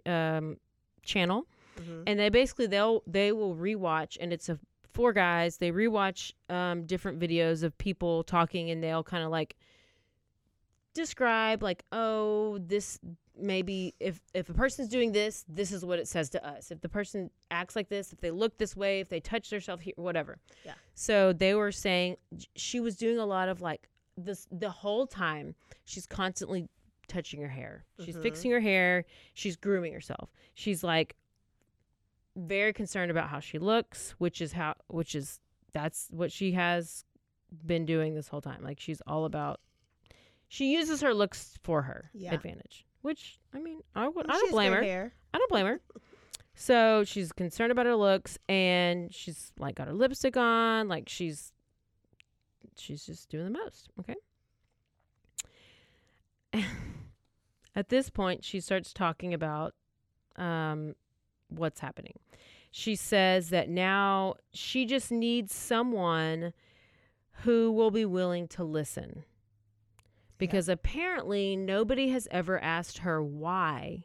um, 0.06 0.56
channel, 1.04 1.46
Mhm. 1.80 2.02
and 2.06 2.18
they 2.20 2.28
basically 2.28 2.66
they'll 2.66 3.02
they 3.06 3.32
will 3.32 3.54
rewatch, 3.54 4.16
and 4.20 4.32
it's 4.32 4.48
a 4.48 4.58
four 4.92 5.12
guys. 5.12 5.56
They 5.58 5.72
rewatch 5.72 6.32
um, 6.48 6.84
different 6.86 7.18
videos 7.18 7.62
of 7.62 7.76
people 7.78 8.22
talking, 8.24 8.70
and 8.70 8.82
they'll 8.82 9.02
kind 9.04 9.24
of 9.24 9.30
like 9.30 9.56
describe 10.94 11.62
like, 11.62 11.84
oh, 11.92 12.58
this 12.58 12.98
maybe 13.36 13.94
if 13.98 14.20
if 14.32 14.48
a 14.48 14.54
person's 14.54 14.88
doing 14.88 15.12
this, 15.12 15.44
this 15.48 15.72
is 15.72 15.84
what 15.84 15.98
it 15.98 16.06
says 16.08 16.30
to 16.30 16.46
us. 16.46 16.70
If 16.70 16.80
the 16.80 16.88
person 16.88 17.30
acts 17.50 17.74
like 17.76 17.88
this, 17.88 18.12
if 18.12 18.20
they 18.20 18.30
look 18.30 18.58
this 18.58 18.76
way, 18.76 19.00
if 19.00 19.08
they 19.08 19.20
touch 19.20 19.50
themselves 19.50 19.82
here, 19.82 19.94
whatever. 19.96 20.38
Yeah. 20.64 20.74
So 20.94 21.32
they 21.32 21.54
were 21.54 21.72
saying 21.72 22.16
she 22.54 22.80
was 22.80 22.96
doing 22.96 23.18
a 23.18 23.26
lot 23.26 23.48
of 23.48 23.60
like 23.60 23.88
this 24.16 24.46
the 24.50 24.70
whole 24.70 25.06
time. 25.06 25.54
She's 25.84 26.06
constantly 26.06 26.68
touching 27.08 27.42
her 27.42 27.48
hair. 27.48 27.84
She's 28.04 28.16
Mhm. 28.16 28.22
fixing 28.22 28.50
her 28.52 28.60
hair. 28.60 29.04
She's 29.34 29.56
grooming 29.56 29.92
herself. 29.92 30.30
She's 30.54 30.82
like 30.84 31.16
very 32.36 32.72
concerned 32.72 33.10
about 33.10 33.28
how 33.28 33.40
she 33.40 33.58
looks, 33.58 34.12
which 34.18 34.40
is 34.40 34.52
how 34.52 34.74
which 34.88 35.14
is 35.14 35.40
that's 35.72 36.08
what 36.10 36.30
she 36.32 36.52
has 36.52 37.04
been 37.66 37.84
doing 37.84 38.14
this 38.14 38.28
whole 38.28 38.40
time. 38.40 38.62
Like 38.62 38.80
she's 38.80 39.00
all 39.06 39.24
about 39.24 39.60
she 40.48 40.72
uses 40.72 41.00
her 41.00 41.12
looks 41.14 41.58
for 41.62 41.82
her 41.82 42.10
Yeah. 42.14 42.34
advantage. 42.34 42.86
Which 43.02 43.38
I 43.52 43.58
mean, 43.58 43.80
I 43.94 44.08
would 44.08 44.26
I 44.28 44.32
don't 44.32 44.50
blame 44.50 44.72
her. 44.72 44.82
hair. 44.82 45.12
I 45.32 45.38
don't 45.38 45.50
blame 45.50 45.66
her. 45.66 45.80
So 46.54 47.02
she's 47.04 47.32
concerned 47.32 47.72
about 47.72 47.86
her 47.86 47.96
looks 47.96 48.38
and 48.48 49.12
she's 49.12 49.52
like 49.58 49.74
got 49.74 49.88
her 49.88 49.92
lipstick 49.92 50.36
on, 50.36 50.88
like 50.88 51.08
she's 51.08 51.52
she's 52.76 53.04
just 53.04 53.28
doing 53.28 53.44
the 53.44 53.50
most, 53.58 53.88
okay? 54.00 54.14
At 57.76 57.88
this 57.88 58.08
point, 58.10 58.44
she 58.44 58.60
starts 58.60 58.92
talking 58.92 59.34
about 59.34 59.74
um, 60.36 60.94
what's 61.48 61.80
happening. 61.80 62.14
She 62.70 62.94
says 62.96 63.50
that 63.50 63.68
now 63.68 64.34
she 64.52 64.86
just 64.86 65.10
needs 65.10 65.54
someone 65.54 66.52
who 67.42 67.72
will 67.72 67.90
be 67.90 68.04
willing 68.04 68.46
to 68.48 68.62
listen. 68.64 69.24
Because 70.38 70.68
apparently 70.68 71.56
nobody 71.56 72.08
has 72.08 72.26
ever 72.30 72.58
asked 72.58 72.98
her 72.98 73.22
why. 73.22 74.04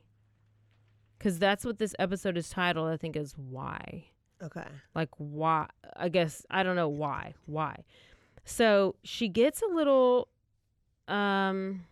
Because 1.18 1.40
that's 1.40 1.66
what 1.66 1.80
this 1.80 1.96
episode 2.00 2.38
is 2.38 2.50
titled, 2.50 2.90
I 2.90 2.98
think, 2.98 3.16
is 3.16 3.34
Why. 3.38 4.06
Okay. 4.42 4.68
Like, 4.96 5.10
why? 5.18 5.68
I 5.98 6.08
guess, 6.08 6.46
I 6.50 6.64
don't 6.64 6.78
know 6.78 6.88
why. 6.88 7.34
Why? 7.46 7.84
So 8.46 8.96
she 9.04 9.28
gets 9.28 9.62
a 9.62 9.74
little, 9.74 10.30
um, 11.08 11.86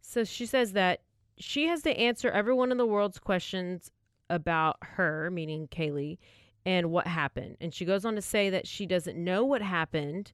so 0.00 0.24
she 0.24 0.46
says 0.46 0.72
that 0.72 1.02
she 1.36 1.66
has 1.66 1.82
to 1.82 1.90
answer 1.98 2.30
everyone 2.30 2.72
in 2.72 2.78
the 2.78 2.86
world's 2.86 3.18
questions 3.18 3.90
about 4.30 4.76
her, 4.80 5.30
meaning 5.30 5.68
Caylee, 5.68 6.18
and 6.64 6.90
what 6.90 7.06
happened. 7.06 7.56
And 7.60 7.72
she 7.74 7.84
goes 7.84 8.04
on 8.04 8.14
to 8.14 8.22
say 8.22 8.50
that 8.50 8.66
she 8.66 8.86
doesn't 8.86 9.22
know 9.22 9.44
what 9.44 9.62
happened 9.62 10.32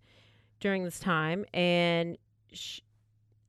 during 0.60 0.84
this 0.84 1.00
time. 1.00 1.44
And 1.52 2.16
sh 2.54 2.80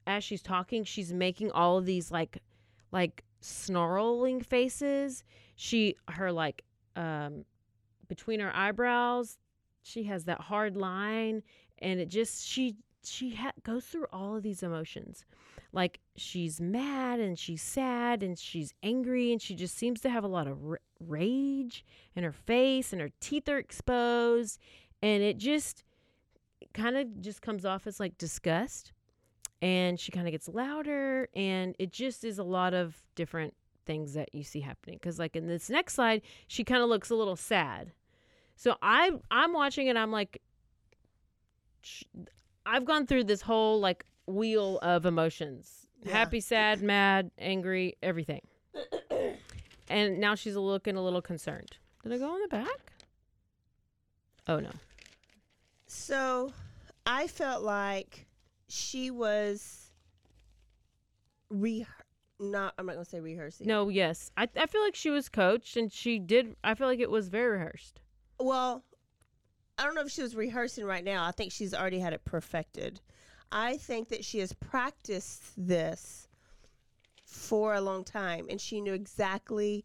as 0.08 0.24
she's 0.24 0.42
talking, 0.44 0.84
she's 0.84 1.12
making 1.12 1.52
all 1.52 1.78
of 1.78 1.86
these 1.86 2.12
like, 2.12 2.42
like 2.92 3.24
snarling 3.42 4.40
faces. 4.40 5.24
She, 5.56 5.96
her 6.10 6.32
like, 6.32 6.64
um, 6.96 7.46
between 8.08 8.40
her 8.40 8.56
eyebrows, 8.56 9.40
she 9.82 10.04
has 10.04 10.26
that 10.26 10.42
hard 10.42 10.78
line, 10.78 11.42
and 11.80 12.00
it 12.00 12.10
just 12.10 12.46
she 12.46 12.76
she 13.04 13.36
ha- 13.36 13.52
goes 13.64 13.86
through 13.86 14.08
all 14.12 14.36
of 14.36 14.44
these 14.44 14.64
emotions 14.64 15.26
like 15.76 16.00
she's 16.16 16.62
mad 16.62 17.20
and 17.20 17.38
she's 17.38 17.62
sad 17.62 18.24
and 18.24 18.40
she's 18.40 18.74
angry 18.82 19.32
and 19.32 19.42
she 19.42 19.54
just 19.54 19.78
seems 19.78 20.00
to 20.02 20.10
have 20.10 20.24
a 20.24 20.28
lot 20.28 20.48
of 20.48 20.58
r- 20.66 20.80
rage 21.00 21.86
in 22.16 22.24
her 22.24 22.32
face 22.32 22.94
and 22.94 23.02
her 23.02 23.10
teeth 23.20 23.50
are 23.50 23.58
exposed 23.58 24.58
and 25.02 25.22
it 25.22 25.38
just 25.38 25.84
kind 26.74 26.96
of 26.96 27.22
just 27.22 27.42
comes 27.42 27.66
off 27.66 27.86
as 27.86 28.00
like 28.00 28.18
disgust 28.18 28.94
and 29.66 30.00
she 30.00 30.12
kind 30.12 30.28
of 30.28 30.32
gets 30.32 30.48
louder 30.48 31.28
and 31.36 31.76
it 31.80 31.92
just 31.92 32.24
is 32.24 32.38
a 32.38 32.44
lot 32.44 32.76
of 32.76 32.96
different 33.16 33.56
things 33.88 34.14
that 34.14 34.30
you 34.34 34.44
see 34.44 34.60
happening 34.62 34.96
because 35.02 35.18
like 35.18 35.36
in 35.36 35.48
this 35.48 35.72
next 35.72 35.96
slide 35.96 36.22
she 36.48 36.64
kind 36.64 36.84
of 36.84 36.90
looks 36.90 37.10
a 37.10 37.16
little 37.16 37.36
sad. 37.36 37.92
So 38.56 38.76
i 38.82 39.12
i'm 39.32 39.54
watching 39.54 39.90
and 39.90 39.98
i'm 39.98 40.12
like 40.12 40.40
i've 42.66 42.86
gone 42.86 43.08
through 43.08 43.24
this 43.24 43.42
whole 43.42 43.80
like 43.80 44.06
wheel 44.28 44.78
of 44.84 45.08
emotions. 45.08 45.88
Yeah. 46.04 46.12
happy 46.12 46.42
sad 46.42 46.84
mad 46.84 47.32
angry 47.40 47.98
everything. 48.04 48.42
And 49.88 50.20
now 50.20 50.34
she's 50.34 50.56
looking 50.56 50.96
a 50.96 51.04
little 51.04 51.22
concerned. 51.22 51.78
Did 52.02 52.14
i 52.14 52.18
go 52.18 52.28
on 52.28 52.42
the 52.42 52.48
back? 52.48 52.94
Oh 54.48 54.60
no. 54.60 54.72
So 55.86 56.54
I 57.06 57.28
felt 57.28 57.62
like 57.62 58.26
she 58.68 59.12
was 59.12 59.92
re 61.50 61.86
not 62.40 62.74
I'm 62.78 62.86
not 62.86 62.94
gonna 62.94 63.06
say 63.06 63.20
rehearsing. 63.20 63.68
no 63.68 63.88
yes 63.90 64.32
I, 64.36 64.48
I 64.58 64.66
feel 64.66 64.82
like 64.82 64.96
she 64.96 65.10
was 65.10 65.30
coached 65.30 65.78
and 65.78 65.92
she 65.92 66.20
did 66.20 66.56
i 66.64 66.74
feel 66.74 66.88
like 66.88 67.00
it 67.00 67.10
was 67.10 67.30
very 67.30 67.52
rehearsed 67.58 68.02
Well, 68.40 68.84
I 69.78 69.84
don't 69.84 69.96
know 69.96 70.02
if 70.02 70.12
she 70.12 70.22
was 70.22 70.36
rehearsing 70.36 70.86
right 70.86 71.04
now. 71.04 71.26
I 71.26 71.32
think 71.32 71.52
she's 71.52 71.74
already 71.74 72.00
had 72.00 72.14
it 72.14 72.24
perfected. 72.26 73.02
I 73.52 73.76
think 73.78 74.08
that 74.10 74.24
she 74.26 74.40
has 74.40 74.54
practiced 74.54 75.44
this 75.58 76.28
for 77.26 77.74
a 77.74 77.82
long 77.82 78.04
time 78.06 78.48
and 78.50 78.60
she 78.60 78.80
knew 78.82 78.94
exactly 78.94 79.84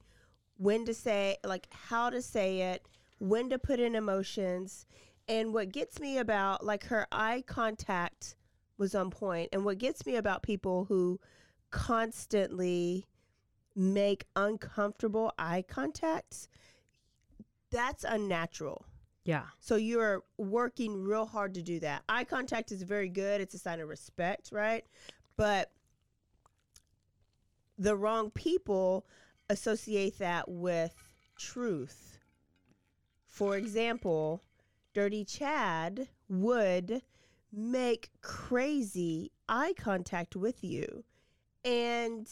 when 0.59 0.85
to 0.87 0.95
say 0.95 1.37
like 1.45 1.67
how 1.73 2.09
to 2.11 2.23
say 2.23 2.61
it, 2.73 2.89
when 3.19 3.51
to 3.51 3.59
put 3.59 3.81
in 3.81 3.95
emotions. 3.95 4.87
And 5.29 5.53
what 5.55 5.71
gets 5.73 5.99
me 6.01 6.19
about 6.19 6.65
like 6.65 6.85
her 6.87 7.07
eye 7.13 7.43
contact 7.47 8.37
was 8.81 8.95
on 8.95 9.11
point 9.11 9.51
and 9.53 9.65
what 9.65 9.79
gets 9.79 10.05
me 10.07 10.17
about 10.17 10.43
people 10.43 10.87
who 10.87 11.21
constantly 11.71 13.07
make 13.76 14.25
uncomfortable 14.35 15.33
eye 15.39 15.63
contacts 15.69 16.49
that's 17.71 18.02
unnatural. 18.02 18.85
yeah 19.25 19.45
So 19.61 19.76
you're 19.76 20.25
working 20.37 21.04
real 21.04 21.26
hard 21.26 21.54
to 21.54 21.63
do 21.63 21.78
that. 21.81 22.02
Eye 22.09 22.25
contact 22.25 22.73
is 22.73 22.83
very 22.83 23.09
good. 23.09 23.41
It's 23.41 23.54
a 23.54 23.59
sign 23.59 23.78
of 23.81 23.89
respect, 23.89 24.50
right? 24.50 24.85
But 25.37 25.71
the 27.78 27.97
wrong 27.97 28.31
people 28.31 29.07
associate 29.49 30.19
that 30.19 30.49
with 30.49 30.95
truth. 31.39 32.19
For 33.26 33.57
example, 33.57 34.43
Dirty 34.93 35.25
Chad 35.25 36.09
would 36.28 37.02
make 37.52 38.10
crazy 38.23 39.30
eye 39.49 39.75
contact 39.76 40.36
with 40.36 40.63
you. 40.63 41.04
And 41.65 42.28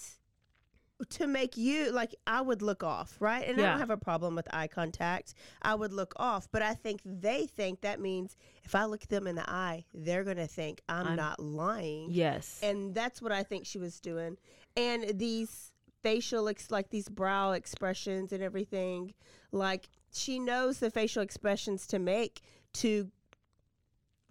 to 1.11 1.27
make 1.29 1.57
you 1.57 1.93
like 1.93 2.13
I 2.27 2.41
would 2.41 2.61
look 2.61 2.83
off, 2.83 3.17
right? 3.21 3.47
And 3.47 3.61
I 3.61 3.63
don't 3.71 3.79
have 3.79 3.91
a 3.91 3.97
problem 3.97 4.35
with 4.35 4.49
eye 4.53 4.67
contact. 4.67 5.35
I 5.63 5.75
would 5.77 5.93
look 5.93 6.13
off, 6.17 6.49
but 6.51 6.61
I 6.61 6.75
think 6.75 7.01
they 7.05 7.47
think 7.47 7.83
that 7.83 8.01
means 8.01 8.37
if 8.65 8.75
I 8.75 8.85
look 8.85 9.03
them 9.07 9.27
in 9.29 9.37
the 9.37 9.49
eye, 9.49 9.85
they're 9.95 10.25
going 10.25 10.39
to 10.39 10.49
think 10.49 10.81
I'm, 10.89 11.07
I'm- 11.09 11.17
not 11.17 11.39
lying. 11.41 12.09
yes 12.11 12.59
And 12.63 12.95
that's 12.95 13.23
what 13.23 13.31
I 13.31 13.45
think 13.45 13.65
she 13.65 13.79
was 13.79 14.01
doing. 14.01 14.39
And 14.77 15.19
these 15.19 15.73
facial 16.03 16.49
ex- 16.49 16.71
like 16.71 16.91
these 16.91 17.09
brow 17.09 17.53
expressions 17.53 18.33
and 18.33 18.43
everything, 18.43 19.15
like 19.53 19.89
she 20.13 20.39
knows 20.41 20.79
the 20.81 20.91
facial 20.91 21.23
expressions 21.23 21.87
to 21.89 21.99
make 22.01 22.41
to 22.75 23.09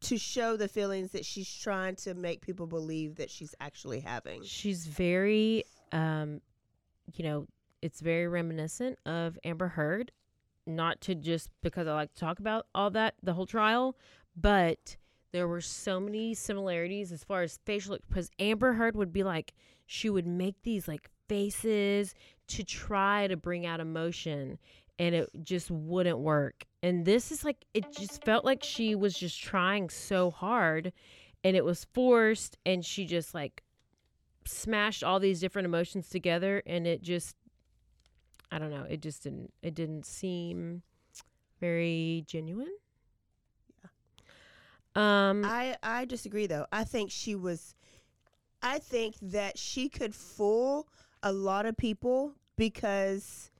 to 0.07 0.17
show 0.17 0.55
the 0.55 0.67
feelings 0.67 1.11
that 1.11 1.25
she's 1.25 1.53
trying 1.53 1.95
to 1.95 2.13
make 2.13 2.41
people 2.41 2.67
believe 2.67 3.15
that 3.15 3.29
she's 3.29 3.53
actually 3.59 3.99
having. 3.99 4.41
she's 4.43 4.85
very 4.85 5.63
um 5.91 6.41
you 7.13 7.23
know 7.23 7.47
it's 7.81 8.01
very 8.01 8.27
reminiscent 8.27 8.97
of 9.05 9.37
amber 9.43 9.67
heard 9.67 10.11
not 10.65 10.99
to 10.99 11.15
just 11.15 11.49
because 11.61 11.87
i 11.87 11.93
like 11.93 12.13
to 12.13 12.19
talk 12.19 12.39
about 12.39 12.67
all 12.75 12.89
that 12.89 13.15
the 13.23 13.33
whole 13.33 13.45
trial 13.45 13.95
but 14.35 14.97
there 15.31 15.47
were 15.47 15.61
so 15.61 15.99
many 15.99 16.33
similarities 16.33 17.11
as 17.11 17.23
far 17.23 17.41
as 17.41 17.59
facial 17.65 17.97
because 18.09 18.29
amber 18.39 18.73
heard 18.73 18.95
would 18.95 19.13
be 19.13 19.23
like 19.23 19.53
she 19.85 20.09
would 20.09 20.27
make 20.27 20.55
these 20.63 20.87
like 20.87 21.09
faces 21.29 22.13
to 22.47 22.63
try 22.63 23.27
to 23.27 23.37
bring 23.37 23.65
out 23.65 23.79
emotion 23.79 24.57
and 24.99 25.13
it 25.15 25.29
just 25.43 25.69
wouldn't 25.69 26.17
work 26.19 26.65
and 26.83 27.05
this 27.05 27.31
is 27.31 27.43
like 27.43 27.65
it 27.73 27.91
just 27.91 28.23
felt 28.23 28.45
like 28.45 28.63
she 28.63 28.95
was 28.95 29.17
just 29.17 29.41
trying 29.41 29.89
so 29.89 30.31
hard 30.31 30.91
and 31.43 31.55
it 31.55 31.63
was 31.63 31.85
forced 31.93 32.57
and 32.65 32.85
she 32.85 33.05
just 33.05 33.33
like 33.33 33.63
smashed 34.45 35.03
all 35.03 35.19
these 35.19 35.39
different 35.39 35.65
emotions 35.65 36.09
together 36.09 36.63
and 36.65 36.87
it 36.87 37.01
just 37.01 37.35
I 38.51 38.59
don't 38.59 38.71
know, 38.71 38.85
it 38.89 39.01
just 39.01 39.23
didn't 39.23 39.53
it 39.61 39.75
didn't 39.75 40.05
seem 40.05 40.83
very 41.59 42.23
genuine. 42.27 42.75
Yeah. 43.83 45.29
Um 45.29 45.43
I 45.45 45.75
I 45.83 46.05
disagree 46.05 46.47
though. 46.47 46.65
I 46.71 46.83
think 46.83 47.11
she 47.11 47.35
was 47.35 47.75
I 48.61 48.79
think 48.79 49.15
that 49.21 49.57
she 49.57 49.89
could 49.89 50.15
fool 50.15 50.87
a 51.21 51.31
lot 51.31 51.65
of 51.65 51.75
people 51.75 52.33
because 52.55 53.51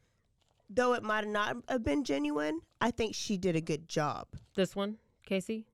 though 0.70 0.94
it 0.94 1.04
might 1.04 1.28
not 1.28 1.58
have 1.70 1.84
been 1.84 2.04
genuine, 2.04 2.62
I 2.82 2.92
think 2.92 3.16
she 3.16 3.38
did 3.38 3.56
a 3.56 3.62
good 3.62 3.88
job. 3.88 4.28
this 4.56 4.76
one, 4.76 4.98
Casey? 5.26 5.66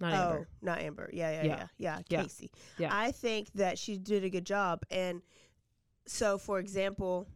Not 0.00 0.14
oh, 0.14 0.32
Amber. 0.32 0.48
not 0.60 0.78
Amber. 0.80 1.10
Yeah, 1.12 1.30
yeah, 1.30 1.42
Yeah. 1.44 1.66
yeah, 1.78 1.98
yeah. 2.08 2.22
Casey. 2.22 2.50
Yeah. 2.76 2.90
I 2.92 3.12
think 3.12 3.52
that 3.54 3.78
she 3.78 3.98
did 3.98 4.24
a 4.24 4.30
good 4.30 4.44
job. 4.44 4.82
And 4.90 5.22
so, 6.06 6.38
for 6.38 6.58
example, 6.58 7.28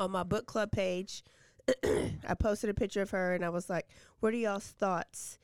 on 0.00 0.10
my 0.10 0.22
book 0.22 0.46
club 0.46 0.72
page, 0.72 1.22
I 1.84 2.34
posted 2.38 2.70
a 2.70 2.74
picture 2.74 3.02
of 3.02 3.10
her 3.10 3.34
and 3.34 3.44
I 3.44 3.50
was 3.50 3.68
like, 3.68 3.88
What 4.20 4.32
are 4.32 4.38
y'all's 4.38 4.66
thoughts? 4.66 5.38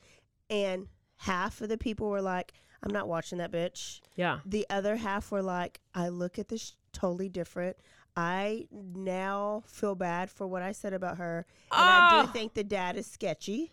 And 0.49 0.87
half 1.17 1.61
of 1.61 1.69
the 1.69 1.77
people 1.77 2.09
were 2.09 2.21
like, 2.21 2.53
I'm 2.81 2.91
not 2.91 3.07
watching 3.07 3.37
that 3.37 3.51
bitch. 3.51 3.99
Yeah. 4.15 4.39
The 4.45 4.65
other 4.69 4.95
half 4.95 5.31
were 5.31 5.41
like, 5.41 5.79
I 5.93 6.09
look 6.09 6.39
at 6.39 6.49
this 6.49 6.73
totally 6.91 7.29
different. 7.29 7.77
I 8.17 8.67
now 8.71 9.63
feel 9.67 9.95
bad 9.95 10.29
for 10.29 10.47
what 10.47 10.61
I 10.61 10.71
said 10.71 10.93
about 10.93 11.17
her. 11.17 11.45
And 11.71 11.81
I 11.81 11.99
Ah! 12.11 12.23
do 12.25 12.31
think 12.31 12.53
the 12.53 12.63
dad 12.63 12.95
is 12.95 13.05
sketchy. 13.07 13.71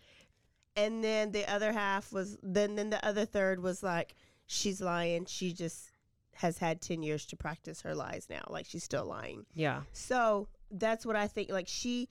And 0.75 1.03
then 1.03 1.31
the 1.31 1.49
other 1.51 1.71
half 1.71 2.11
was 2.11 2.37
then 2.43 2.75
then 2.75 2.89
the 2.89 3.05
other 3.05 3.25
third 3.25 3.61
was 3.61 3.83
like, 3.83 4.15
she's 4.47 4.81
lying. 4.81 5.25
She 5.25 5.53
just 5.53 5.91
has 6.35 6.57
had 6.57 6.81
ten 6.81 7.03
years 7.03 7.25
to 7.27 7.35
practice 7.37 7.81
her 7.81 7.93
lies 7.95 8.27
now. 8.29 8.41
Like 8.49 8.65
she's 8.65 8.83
still 8.83 9.05
lying. 9.05 9.45
Yeah. 9.53 9.81
So 9.93 10.47
that's 10.71 11.05
what 11.05 11.15
I 11.15 11.27
think. 11.27 11.49
Like 11.51 11.67
she 11.67 12.09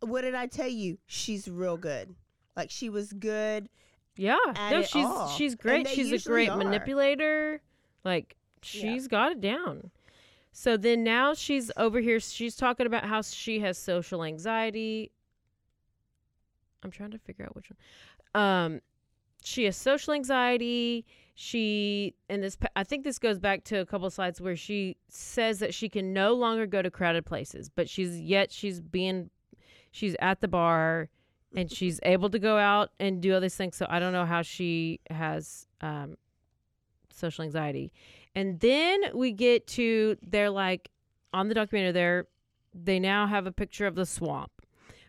what 0.00 0.20
did 0.20 0.34
I 0.34 0.46
tell 0.46 0.68
you? 0.68 0.98
She's 1.06 1.48
real 1.48 1.78
good. 1.78 2.14
Like 2.54 2.70
she 2.70 2.90
was 2.90 3.12
good 3.14 3.68
Yeah. 4.16 4.36
No, 4.70 4.82
she's 4.82 5.04
all. 5.06 5.28
she's 5.30 5.54
great. 5.54 5.88
She's 5.88 6.12
a 6.12 6.28
great 6.28 6.50
are. 6.50 6.56
manipulator. 6.58 7.60
Like 8.04 8.36
she's 8.62 9.08
got 9.08 9.32
it 9.32 9.40
down. 9.40 9.90
So 10.58 10.78
then 10.78 11.04
now 11.04 11.34
she's 11.34 11.70
over 11.76 12.00
here. 12.00 12.18
She's 12.18 12.56
talking 12.56 12.86
about 12.86 13.04
how 13.04 13.20
she 13.20 13.60
has 13.60 13.76
social 13.76 14.24
anxiety. 14.24 15.12
I'm 16.82 16.90
trying 16.90 17.10
to 17.10 17.18
figure 17.18 17.44
out 17.44 17.54
which 17.54 17.70
one. 17.70 18.42
Um, 18.42 18.80
she 19.44 19.64
has 19.64 19.76
social 19.76 20.14
anxiety. 20.14 21.04
She 21.34 22.14
and 22.30 22.42
this. 22.42 22.56
I 22.74 22.84
think 22.84 23.04
this 23.04 23.18
goes 23.18 23.38
back 23.38 23.64
to 23.64 23.80
a 23.80 23.84
couple 23.84 24.08
slides 24.08 24.40
where 24.40 24.56
she 24.56 24.96
says 25.10 25.58
that 25.58 25.74
she 25.74 25.90
can 25.90 26.14
no 26.14 26.32
longer 26.32 26.66
go 26.66 26.80
to 26.80 26.90
crowded 26.90 27.26
places, 27.26 27.68
but 27.68 27.86
she's 27.86 28.18
yet 28.18 28.50
she's 28.50 28.80
being, 28.80 29.28
she's 29.90 30.16
at 30.20 30.40
the 30.40 30.48
bar, 30.48 31.10
and 31.54 31.70
she's 31.70 32.00
able 32.02 32.30
to 32.30 32.38
go 32.38 32.56
out 32.56 32.92
and 32.98 33.20
do 33.20 33.34
all 33.34 33.42
these 33.42 33.56
things. 33.56 33.76
So 33.76 33.84
I 33.90 33.98
don't 33.98 34.14
know 34.14 34.24
how 34.24 34.40
she 34.40 35.00
has 35.10 35.66
um, 35.82 36.16
social 37.16 37.44
anxiety. 37.44 37.92
And 38.34 38.60
then 38.60 39.00
we 39.14 39.32
get 39.32 39.66
to 39.68 40.16
they're 40.22 40.50
like 40.50 40.90
on 41.32 41.48
the 41.48 41.54
documentary 41.54 41.92
there 41.92 42.26
they 42.84 42.98
now 42.98 43.26
have 43.26 43.46
a 43.46 43.52
picture 43.52 43.86
of 43.86 43.94
the 43.94 44.06
swamp, 44.06 44.50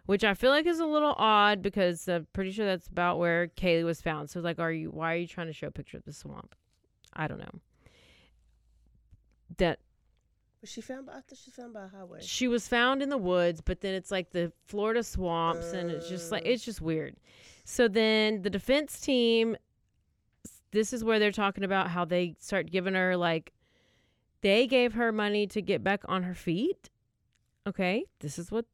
which 0.06 0.24
I 0.24 0.34
feel 0.34 0.52
like 0.52 0.66
is 0.66 0.80
a 0.80 0.86
little 0.86 1.16
odd 1.18 1.62
because 1.62 2.08
I'm 2.08 2.28
pretty 2.34 2.52
sure 2.52 2.66
that's 2.66 2.88
about 2.88 3.20
where 3.20 3.48
Caylee 3.48 3.84
was 3.84 4.02
found. 4.02 4.30
So 4.30 4.40
it's 4.40 4.46
like, 4.46 4.60
are 4.60 4.72
you 4.72 4.90
why 4.90 5.14
are 5.14 5.18
you 5.18 5.28
trying 5.28 5.48
to 5.48 5.54
show 5.54 5.68
a 5.68 5.72
picture 5.72 5.98
of 5.98 6.06
the 6.06 6.14
swamp? 6.14 6.56
I 7.14 7.28
don't 7.28 7.40
know. 7.40 7.60
That 9.58 9.80
Was 10.62 10.72
she 10.72 10.82
found 10.82 11.08
by? 11.08 11.14
I 11.14 11.16
thought 11.16 11.38
she 11.38 11.50
was 11.50 11.56
found 11.56 11.74
by 11.74 11.86
a 11.86 11.88
highway. 11.88 12.20
she 12.22 12.48
was 12.48 12.68
found 12.68 13.02
in 13.02 13.10
the 13.10 13.18
woods, 13.18 13.62
but 13.62 13.82
then 13.82 13.96
it's 13.96 14.12
like 14.12 14.32
the 14.32 14.52
Florida 14.66 15.04
swamps, 15.04 15.74
and 15.74 15.90
it's 15.90 16.10
just 16.10 16.32
like 16.32 16.44
uh. 16.44 16.50
it's 16.50 16.64
just 16.64 16.82
weird. 16.82 17.16
So 17.66 17.88
then 17.88 18.44
the 18.44 18.50
defense 18.50 19.00
team, 19.02 19.58
this 20.72 20.94
is 20.94 21.04
where 21.04 21.20
they're 21.20 21.32
talking 21.32 21.64
about 21.64 21.90
how 21.90 22.06
they 22.06 22.36
start 22.40 22.72
giving 22.72 22.94
her 22.94 23.16
like, 23.18 23.54
they 24.42 24.68
gave 24.68 24.94
her 24.94 25.12
money 25.12 25.48
to 25.48 25.62
get 25.62 25.84
back 25.84 26.02
on 26.06 26.24
her 26.24 26.36
feet. 26.36 26.90
Okay, 27.66 28.06
this 28.20 28.40
is 28.40 28.52
what 28.52 28.66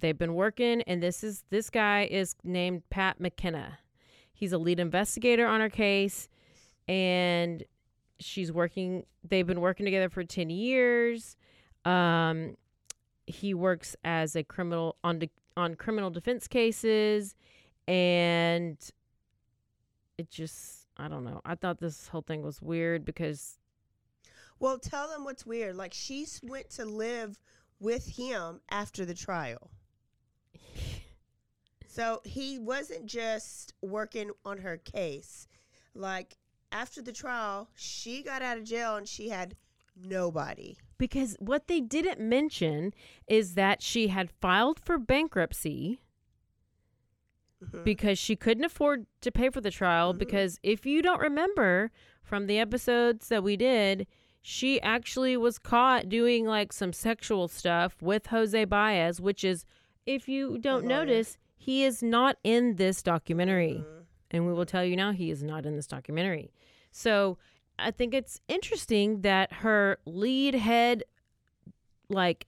they've 0.00 0.18
been 0.18 0.34
working, 0.34 0.82
and 0.82 1.02
this 1.02 1.22
is 1.22 1.44
this 1.50 1.70
guy 1.70 2.08
is 2.10 2.34
named 2.42 2.82
Pat 2.90 3.20
McKenna. 3.20 3.78
He's 4.32 4.52
a 4.52 4.58
lead 4.58 4.80
investigator 4.80 5.46
on 5.46 5.60
her 5.60 5.70
case, 5.70 6.28
and 6.88 7.62
she's 8.18 8.50
working. 8.50 9.06
They've 9.22 9.46
been 9.46 9.60
working 9.60 9.86
together 9.86 10.08
for 10.08 10.24
ten 10.24 10.50
years. 10.50 11.36
Um, 11.84 12.56
he 13.26 13.54
works 13.54 13.94
as 14.04 14.34
a 14.34 14.42
criminal 14.42 14.96
on 15.04 15.20
de- 15.20 15.30
on 15.56 15.74
criminal 15.76 16.10
defense 16.10 16.48
cases, 16.48 17.36
and 17.86 18.76
it 20.18 20.30
just 20.30 20.75
I 20.96 21.08
don't 21.08 21.24
know. 21.24 21.40
I 21.44 21.54
thought 21.54 21.78
this 21.78 22.08
whole 22.08 22.22
thing 22.22 22.42
was 22.42 22.60
weird 22.62 23.04
because 23.04 23.58
Well, 24.58 24.78
tell 24.78 25.08
them 25.08 25.24
what's 25.24 25.44
weird. 25.46 25.76
Like 25.76 25.92
she 25.94 26.26
went 26.42 26.70
to 26.70 26.84
live 26.84 27.38
with 27.80 28.16
him 28.16 28.60
after 28.70 29.04
the 29.04 29.14
trial. 29.14 29.70
So 31.88 32.20
he 32.24 32.58
wasn't 32.58 33.06
just 33.06 33.72
working 33.80 34.30
on 34.44 34.58
her 34.58 34.76
case. 34.76 35.48
Like 35.94 36.36
after 36.70 37.00
the 37.00 37.12
trial, 37.12 37.70
she 37.74 38.22
got 38.22 38.42
out 38.42 38.58
of 38.58 38.64
jail 38.64 38.96
and 38.96 39.08
she 39.08 39.30
had 39.30 39.56
nobody. 39.98 40.76
because 40.98 41.36
what 41.40 41.68
they 41.68 41.80
didn't 41.80 42.20
mention 42.20 42.92
is 43.26 43.54
that 43.54 43.80
she 43.82 44.08
had 44.08 44.30
filed 44.30 44.78
for 44.78 44.98
bankruptcy 44.98 45.98
because 47.84 48.18
she 48.18 48.36
couldn't 48.36 48.64
afford 48.64 49.06
to 49.20 49.32
pay 49.32 49.50
for 49.50 49.60
the 49.60 49.70
trial 49.70 50.10
mm-hmm. 50.10 50.18
because 50.18 50.58
if 50.62 50.84
you 50.86 51.02
don't 51.02 51.20
remember 51.20 51.90
from 52.22 52.46
the 52.46 52.58
episodes 52.58 53.28
that 53.28 53.42
we 53.42 53.56
did 53.56 54.06
she 54.42 54.80
actually 54.82 55.36
was 55.36 55.58
caught 55.58 56.08
doing 56.08 56.46
like 56.46 56.72
some 56.72 56.92
sexual 56.92 57.48
stuff 57.48 58.00
with 58.00 58.26
Jose 58.26 58.64
Baez 58.66 59.20
which 59.20 59.42
is 59.42 59.64
if 60.06 60.28
you 60.28 60.58
don't 60.58 60.84
notice 60.84 61.36
he 61.56 61.84
is 61.84 62.02
not 62.02 62.36
in 62.44 62.76
this 62.76 63.02
documentary. 63.02 63.78
Uh-huh. 63.78 64.02
And 64.30 64.46
we 64.46 64.52
will 64.52 64.66
tell 64.66 64.84
you 64.84 64.96
now 64.96 65.12
he 65.12 65.30
is 65.30 65.42
not 65.42 65.66
in 65.66 65.74
this 65.74 65.86
documentary. 65.86 66.52
So 66.92 67.38
I 67.78 67.90
think 67.90 68.14
it's 68.14 68.40
interesting 68.46 69.22
that 69.22 69.52
her 69.52 69.98
lead 70.06 70.54
head, 70.54 71.02
like 72.08 72.46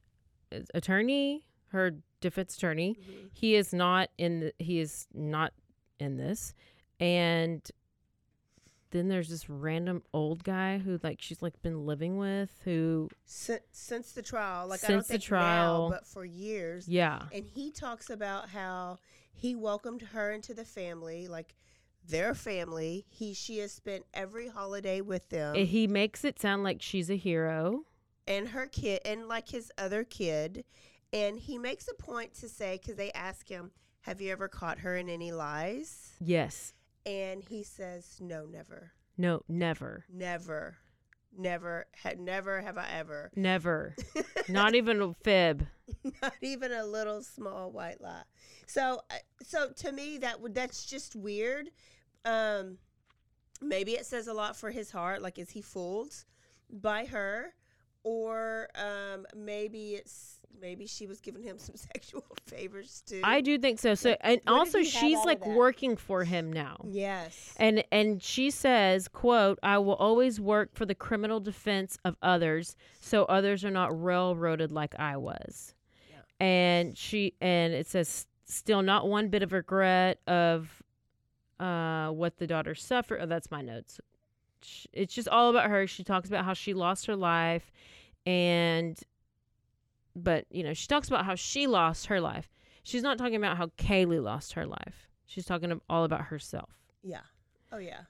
attorney, 0.72 1.44
her 1.68 1.96
defense 2.20 2.56
attorney, 2.56 2.96
mm-hmm. 3.00 3.26
he 3.32 3.54
is 3.54 3.72
not 3.72 4.10
in. 4.18 4.40
The, 4.40 4.52
he 4.58 4.80
is 4.80 5.06
not 5.14 5.52
in 5.98 6.16
this, 6.16 6.54
and 7.00 7.62
then 8.90 9.08
there's 9.08 9.28
this 9.28 9.50
random 9.50 10.02
old 10.14 10.42
guy 10.44 10.78
who 10.78 10.98
like 11.02 11.20
she's 11.20 11.42
like 11.42 11.60
been 11.62 11.84
living 11.86 12.16
with 12.16 12.50
who 12.64 13.08
Since, 13.26 13.62
since 13.72 14.12
the 14.12 14.22
trial, 14.22 14.66
like 14.66 14.82
I 14.84 14.88
don't 14.88 14.98
Since 15.06 15.08
the 15.08 15.18
trial. 15.18 15.90
now, 15.90 15.96
but 15.96 16.06
for 16.06 16.24
years. 16.24 16.88
yeah 16.88 17.22
And 17.32 17.44
he 17.44 17.70
talks 17.70 18.10
about 18.10 18.48
how 18.48 18.98
he 19.34 19.54
welcomed 19.54 20.02
her 20.02 20.32
into 20.32 20.54
the 20.54 20.64
family, 20.64 21.28
like 21.28 21.54
their 22.08 22.34
family. 22.34 23.04
He 23.08 23.34
she 23.34 23.58
has 23.58 23.72
spent 23.72 24.04
every 24.14 24.48
holiday 24.48 25.00
with 25.00 25.28
them. 25.28 25.54
And 25.54 25.68
he 25.68 25.86
makes 25.86 26.24
it 26.24 26.40
sound 26.40 26.64
like 26.64 26.80
she's 26.80 27.10
a 27.10 27.16
hero. 27.16 27.82
and 28.26 28.48
her 28.48 28.66
kid 28.66 29.00
and 29.04 29.28
like 29.28 29.50
his 29.50 29.70
other 29.76 30.04
kid 30.04 30.64
and 31.12 31.38
he 31.38 31.58
makes 31.58 31.88
a 31.88 31.94
point 31.94 32.34
to 32.34 32.48
say 32.48 32.78
because 32.80 32.96
they 32.96 33.10
ask 33.12 33.48
him 33.48 33.70
have 34.02 34.20
you 34.20 34.30
ever 34.32 34.48
caught 34.48 34.78
her 34.80 34.96
in 34.96 35.08
any 35.08 35.32
lies 35.32 36.12
Yes. 36.20 36.72
and 37.06 37.42
he 37.44 37.62
says 37.62 38.18
no 38.20 38.44
never 38.46 38.92
No, 39.16 39.42
never. 39.48 40.04
never 40.12 40.76
never 41.36 41.86
had 42.02 42.18
never 42.18 42.60
have 42.62 42.78
i 42.78 42.86
ever 42.98 43.30
Never. 43.36 43.94
Not 44.48 44.74
even 44.74 45.00
a 45.02 45.12
fib. 45.22 45.66
not 46.22 46.32
even 46.40 46.72
a 46.72 46.84
little 46.86 47.22
small 47.22 47.70
white 47.70 48.00
lie 48.00 48.22
so 48.66 49.00
uh, 49.10 49.14
so 49.42 49.70
to 49.76 49.92
me 49.92 50.18
that 50.18 50.40
would 50.40 50.54
that's 50.54 50.84
just 50.86 51.14
weird 51.16 51.70
um 52.24 52.78
maybe 53.60 53.92
it 53.92 54.06
says 54.06 54.26
a 54.26 54.32
lot 54.34 54.56
for 54.56 54.70
his 54.70 54.90
heart 54.90 55.20
like 55.22 55.38
is 55.38 55.50
he 55.50 55.62
fooled 55.62 56.14
by 56.70 57.04
her 57.04 57.54
or 58.04 58.68
um 58.74 59.26
maybe 59.36 59.94
it's 59.94 60.37
maybe 60.60 60.86
she 60.86 61.06
was 61.06 61.20
giving 61.20 61.42
him 61.42 61.58
some 61.58 61.76
sexual 61.94 62.24
favors 62.46 63.02
too 63.06 63.20
I 63.24 63.40
do 63.40 63.58
think 63.58 63.78
so. 63.78 63.94
So 63.94 64.16
and 64.20 64.40
what 64.44 64.58
also 64.58 64.82
she's 64.82 65.24
like 65.24 65.46
working 65.46 65.96
for 65.96 66.24
him 66.24 66.52
now. 66.52 66.84
yes 66.88 67.54
And 67.58 67.84
and 67.92 68.22
she 68.22 68.50
says, 68.50 69.08
quote, 69.08 69.58
I 69.62 69.78
will 69.78 69.94
always 69.94 70.40
work 70.40 70.70
for 70.74 70.84
the 70.86 70.94
criminal 70.94 71.40
defense 71.40 71.98
of 72.04 72.16
others 72.22 72.76
so 73.00 73.24
others 73.24 73.64
are 73.64 73.70
not 73.70 74.02
railroaded 74.02 74.72
like 74.72 74.94
I 74.98 75.16
was. 75.16 75.74
And 76.40 76.96
she 76.96 77.34
and 77.40 77.72
it 77.72 77.86
says 77.88 78.26
still 78.44 78.82
not 78.82 79.08
one 79.08 79.28
bit 79.28 79.42
of 79.42 79.52
regret 79.52 80.20
of 80.26 80.82
uh 81.60 82.08
what 82.10 82.38
the 82.38 82.46
daughter 82.46 82.74
suffered. 82.74 83.20
Oh, 83.22 83.26
that's 83.26 83.50
my 83.50 83.60
notes. 83.62 84.00
It's 84.92 85.14
just 85.14 85.28
all 85.28 85.50
about 85.50 85.70
her. 85.70 85.86
She 85.86 86.04
talks 86.04 86.28
about 86.28 86.44
how 86.44 86.52
she 86.54 86.74
lost 86.74 87.06
her 87.06 87.16
life 87.16 87.70
and 88.26 88.98
but 90.22 90.44
you 90.50 90.62
know, 90.62 90.74
she 90.74 90.86
talks 90.86 91.08
about 91.08 91.24
how 91.24 91.34
she 91.34 91.66
lost 91.66 92.06
her 92.06 92.20
life. 92.20 92.48
She's 92.82 93.02
not 93.02 93.18
talking 93.18 93.36
about 93.36 93.56
how 93.56 93.66
Caylee 93.78 94.22
lost 94.22 94.54
her 94.54 94.66
life. 94.66 95.08
She's 95.26 95.44
talking 95.44 95.78
all 95.90 96.04
about 96.04 96.22
herself. 96.22 96.70
Yeah. 97.02 97.20
Oh 97.70 97.78
yeah. 97.78 98.02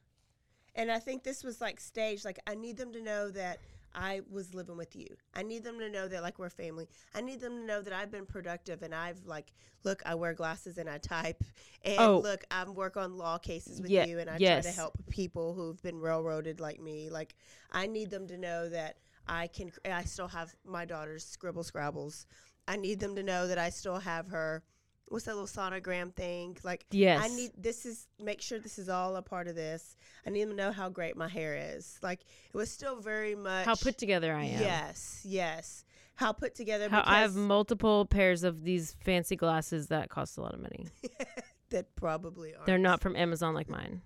And 0.75 0.91
I 0.93 1.01
think 1.01 1.25
this 1.25 1.43
was 1.43 1.61
like 1.61 1.81
staged. 1.81 2.25
Like 2.25 2.39
I 2.47 2.55
need 2.55 2.77
them 2.77 2.93
to 2.93 3.03
know 3.03 3.31
that 3.31 3.59
I 3.95 4.21
was 4.31 4.55
living 4.55 4.77
with 4.77 4.95
you. 4.95 5.09
I 5.35 5.43
need 5.43 5.65
them 5.65 5.79
to 5.81 5.89
know 5.89 6.07
that 6.07 6.23
like 6.23 6.39
we're 6.39 6.51
family. 6.51 6.89
I 7.15 7.21
need 7.21 7.41
them 7.41 7.59
to 7.59 7.65
know 7.65 7.83
that 7.83 7.93
I've 7.93 8.11
been 8.13 8.27
productive 8.27 8.83
and 8.83 8.95
I've 8.95 9.25
like 9.25 9.53
look, 9.85 10.03
I 10.05 10.15
wear 10.15 10.35
glasses 10.35 10.79
and 10.79 10.89
I 10.89 10.99
type 10.99 11.43
and 11.85 11.99
Oh. 11.99 12.19
look, 12.21 12.45
I 12.51 12.65
work 12.69 12.97
on 12.97 13.17
law 13.17 13.39
cases 13.39 13.81
with 13.81 13.91
Yeah, 13.91 14.05
you 14.05 14.19
and 14.21 14.29
I 14.31 14.39
try 14.39 14.61
to 14.61 14.71
help 14.71 14.95
people 15.09 15.55
who've 15.55 15.81
been 15.83 15.99
railroaded 15.99 16.61
like 16.61 16.81
me. 16.81 17.11
Like 17.11 17.35
I 17.73 17.87
need 17.89 18.11
them 18.11 18.29
to 18.29 18.37
know 18.37 18.69
that 18.69 18.99
I 19.29 19.47
can 19.49 19.71
I 19.85 20.05
still 20.05 20.29
have 20.29 20.55
my 20.65 20.85
daughter's 20.85 21.25
scribble 21.25 21.63
scrabbles. 21.63 22.27
I 22.67 22.77
need 22.77 23.01
them 23.01 23.17
to 23.17 23.23
know 23.23 23.47
that 23.49 23.59
I 23.59 23.71
still 23.71 23.99
have 23.99 24.29
her 24.29 24.63
what's 25.11 25.25
that 25.25 25.37
little 25.37 25.47
sonogram 25.47 26.15
thing? 26.15 26.57
Like 26.63 26.85
yes. 26.91 27.23
I 27.23 27.29
need 27.35 27.53
this 27.57 27.87
is 27.87 28.07
make 28.21 28.41
sure 28.41 28.59
this 28.59 28.79
is 28.79 28.89
all 28.89 29.17
a 29.17 29.23
part 29.23 29.49
of 29.49 29.55
this. 29.55 29.97
I 30.27 30.31
need 30.31 30.43
them 30.43 30.51
to 30.51 30.57
know 30.57 30.73
how 30.73 30.89
great 30.89 31.17
my 31.17 31.29
hair 31.29 31.57
is. 31.77 31.99
Like 32.03 32.21
it 32.23 32.57
was 32.57 32.71
still 32.71 33.01
very 33.01 33.35
much 33.35 33.67
How 33.67 33.75
put 33.75 33.99
together 33.99 34.35
I 34.35 34.45
am. 34.45 34.61
Yes, 34.61 35.23
yes. 35.25 35.85
How 36.15 36.33
put 36.33 36.55
together 36.55 36.89
How 36.89 37.03
I 37.07 37.21
have 37.21 37.37
multiple 37.37 38.05
pairs 38.05 38.43
of 38.43 38.65
these 38.65 38.97
fancy 39.05 39.37
glasses 39.37 39.89
that 39.89 40.09
cost 40.11 40.37
a 40.37 40.41
lot 40.41 40.53
of 40.53 40.61
money. 40.61 40.87
that 41.71 41.95
probably 41.95 42.55
are. 42.55 42.67
They're 42.67 42.79
not 42.79 43.01
from 43.01 43.15
Amazon 43.15 43.55
like 43.55 43.69
mine. 43.69 44.03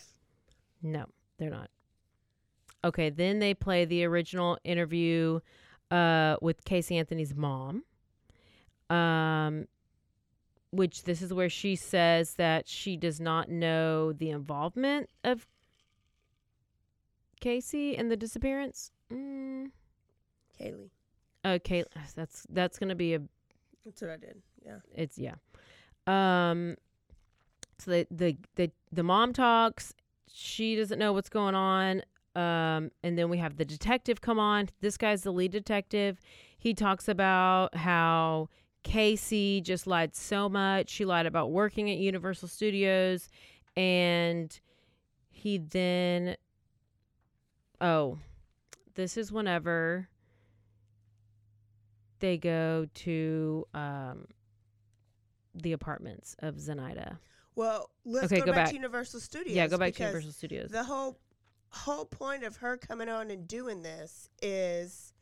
no, 0.82 1.06
they're 1.38 1.50
not. 1.50 1.70
Okay, 2.84 3.10
then 3.10 3.38
they 3.38 3.54
play 3.54 3.84
the 3.84 4.04
original 4.04 4.58
interview 4.64 5.40
uh, 5.90 6.36
with 6.40 6.64
Casey 6.64 6.96
Anthony's 6.98 7.34
mom. 7.34 7.84
Um, 8.90 9.66
which 10.70 11.04
this 11.04 11.22
is 11.22 11.32
where 11.32 11.48
she 11.48 11.74
says 11.74 12.34
that 12.34 12.68
she 12.68 12.96
does 12.96 13.20
not 13.20 13.48
know 13.48 14.12
the 14.12 14.30
involvement 14.30 15.08
of 15.24 15.46
Casey 17.40 17.96
and 17.96 18.10
the 18.10 18.16
disappearance? 18.16 18.90
Mm, 19.12 19.70
Caylee. 20.60 20.90
okay, 21.44 21.84
that's 22.14 22.46
that's 22.50 22.78
gonna 22.78 22.94
be 22.94 23.14
a. 23.14 23.20
That's 23.84 24.02
what 24.02 24.10
I 24.10 24.16
did. 24.16 24.42
Yeah. 24.64 24.78
It's 24.94 25.18
yeah. 25.18 25.34
Um. 26.06 26.76
So 27.78 27.90
the 27.90 28.06
the 28.10 28.36
the 28.56 28.70
the 28.92 29.02
mom 29.02 29.32
talks. 29.32 29.94
She 30.28 30.76
doesn't 30.76 30.98
know 30.98 31.12
what's 31.12 31.28
going 31.28 31.54
on. 31.54 32.02
Um, 32.36 32.90
and 33.02 33.18
then 33.18 33.30
we 33.30 33.38
have 33.38 33.56
the 33.56 33.64
detective 33.64 34.20
come 34.20 34.38
on. 34.38 34.68
This 34.80 34.96
guy's 34.98 35.22
the 35.22 35.32
lead 35.32 35.52
detective. 35.52 36.20
He 36.58 36.74
talks 36.74 37.08
about 37.08 37.74
how 37.74 38.50
Casey 38.82 39.60
just 39.62 39.86
lied 39.86 40.14
so 40.14 40.48
much. 40.48 40.90
She 40.90 41.04
lied 41.06 41.24
about 41.26 41.50
working 41.50 41.90
at 41.90 41.96
Universal 41.96 42.48
Studios. 42.48 43.28
And 43.76 44.58
he 45.30 45.58
then, 45.58 46.36
oh, 47.80 48.18
this 48.94 49.16
is 49.16 49.32
whenever 49.32 50.08
they 52.20 52.36
go 52.38 52.86
to 52.94 53.66
um, 53.74 54.26
the 55.54 55.72
apartments 55.72 56.36
of 56.40 56.56
Zenaida. 56.56 57.18
Well, 57.54 57.90
let's 58.04 58.26
Okay, 58.26 58.40
go, 58.40 58.46
go 58.46 58.52
back, 58.52 58.64
back. 58.66 58.68
to 58.68 58.74
Universal 58.74 59.20
Studios. 59.20 59.56
Yeah, 59.56 59.66
go 59.68 59.78
back 59.78 59.94
to 59.94 60.02
Universal 60.02 60.32
Studios. 60.32 60.70
The 60.70 60.84
whole 60.84 61.18
whole 61.76 62.04
point 62.04 62.44
of 62.44 62.56
her 62.56 62.76
coming 62.76 63.08
on 63.08 63.30
and 63.30 63.46
doing 63.46 63.82
this 63.82 64.28
is 64.42 65.12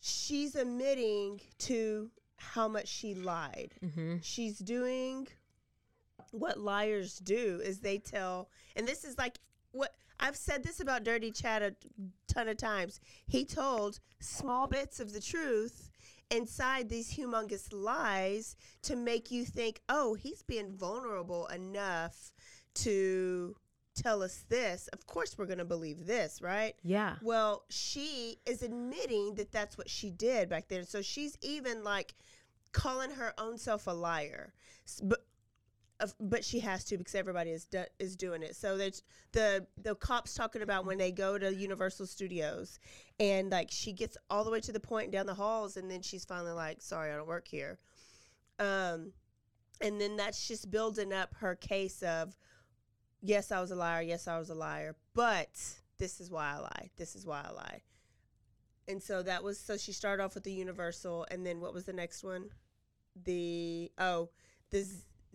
she's 0.00 0.54
admitting 0.54 1.40
to 1.58 2.10
how 2.36 2.68
much 2.68 2.88
she 2.88 3.14
lied. 3.14 3.74
mm-hmm. 3.84 4.16
She's 4.22 4.58
doing 4.58 5.28
what 6.30 6.58
liars 6.58 7.18
do 7.18 7.60
is 7.64 7.78
they 7.78 7.98
tell 7.98 8.48
and 8.74 8.88
this 8.88 9.04
is 9.04 9.16
like 9.16 9.38
what 9.70 9.94
I've 10.20 10.36
said 10.36 10.62
this 10.62 10.80
about 10.80 11.04
Dirty 11.04 11.30
Chad 11.30 11.62
a 11.62 11.74
ton 12.28 12.48
of 12.48 12.56
times. 12.56 13.00
He 13.26 13.44
told 13.44 14.00
small 14.20 14.66
bits 14.66 15.00
of 15.00 15.12
the 15.12 15.20
truth 15.20 15.90
inside 16.30 16.88
these 16.88 17.16
humongous 17.16 17.68
lies 17.72 18.56
to 18.82 18.96
make 18.96 19.30
you 19.30 19.44
think, 19.44 19.80
"Oh, 19.88 20.14
he's 20.14 20.42
being 20.42 20.72
vulnerable 20.72 21.46
enough 21.48 22.32
to 22.74 23.56
tell 23.94 24.22
us 24.22 24.44
this. 24.48 24.88
Of 24.88 25.06
course 25.06 25.36
we're 25.38 25.46
going 25.46 25.58
to 25.58 25.64
believe 25.64 26.06
this, 26.06 26.40
right?" 26.42 26.74
Yeah. 26.82 27.16
Well, 27.22 27.64
she 27.70 28.38
is 28.46 28.62
admitting 28.62 29.34
that 29.36 29.52
that's 29.52 29.78
what 29.78 29.88
she 29.88 30.10
did 30.10 30.48
back 30.48 30.68
then. 30.68 30.84
So 30.86 31.02
she's 31.02 31.36
even 31.40 31.84
like 31.84 32.14
calling 32.72 33.10
her 33.12 33.32
own 33.38 33.58
self 33.58 33.86
a 33.86 33.92
liar. 33.92 34.52
But 35.02 35.24
of- 36.00 36.14
but 36.18 36.44
she 36.44 36.58
has 36.60 36.84
to 36.84 36.98
because 36.98 37.14
everybody 37.14 37.50
is 37.50 37.66
do, 37.66 37.84
is 38.00 38.16
doing 38.16 38.42
it. 38.42 38.56
So 38.56 38.76
there's 38.76 39.02
the 39.32 39.66
the 39.80 39.94
cops 39.94 40.34
talking 40.34 40.62
about 40.62 40.84
when 40.84 40.98
they 40.98 41.12
go 41.12 41.38
to 41.38 41.54
Universal 41.54 42.06
Studios 42.06 42.80
and 43.20 43.50
like 43.50 43.70
she 43.70 43.92
gets 43.92 44.16
all 44.28 44.42
the 44.44 44.50
way 44.50 44.60
to 44.60 44.72
the 44.72 44.80
point 44.80 45.12
down 45.12 45.26
the 45.26 45.34
halls 45.34 45.76
and 45.76 45.88
then 45.90 46.02
she's 46.02 46.24
finally 46.24 46.52
like, 46.52 46.82
"Sorry, 46.82 47.12
I 47.12 47.16
don't 47.16 47.28
work 47.28 47.46
here." 47.46 47.78
Um 48.58 49.12
and 49.80 50.00
then 50.00 50.16
that's 50.16 50.46
just 50.46 50.70
building 50.70 51.12
up 51.12 51.34
her 51.36 51.54
case 51.54 52.02
of 52.02 52.36
yes, 53.24 53.50
I 53.50 53.60
was 53.60 53.70
a 53.70 53.76
liar, 53.76 54.02
yes, 54.02 54.28
I 54.28 54.38
was 54.38 54.50
a 54.50 54.54
liar, 54.54 54.94
but 55.14 55.50
this 55.98 56.20
is 56.20 56.30
why 56.30 56.54
I 56.54 56.58
lie. 56.58 56.90
This 56.96 57.16
is 57.16 57.26
why 57.26 57.42
I 57.48 57.50
lie. 57.52 57.82
And 58.86 59.02
so 59.02 59.22
that 59.22 59.42
was 59.42 59.58
so 59.58 59.76
she 59.76 59.92
started 59.92 60.22
off 60.22 60.34
with 60.34 60.44
the 60.44 60.52
Universal, 60.52 61.26
and 61.30 61.44
then 61.44 61.60
what 61.60 61.72
was 61.72 61.84
the 61.84 61.92
next 61.92 62.22
one? 62.22 62.50
The 63.24 63.90
oh, 63.98 64.28
the 64.70 64.86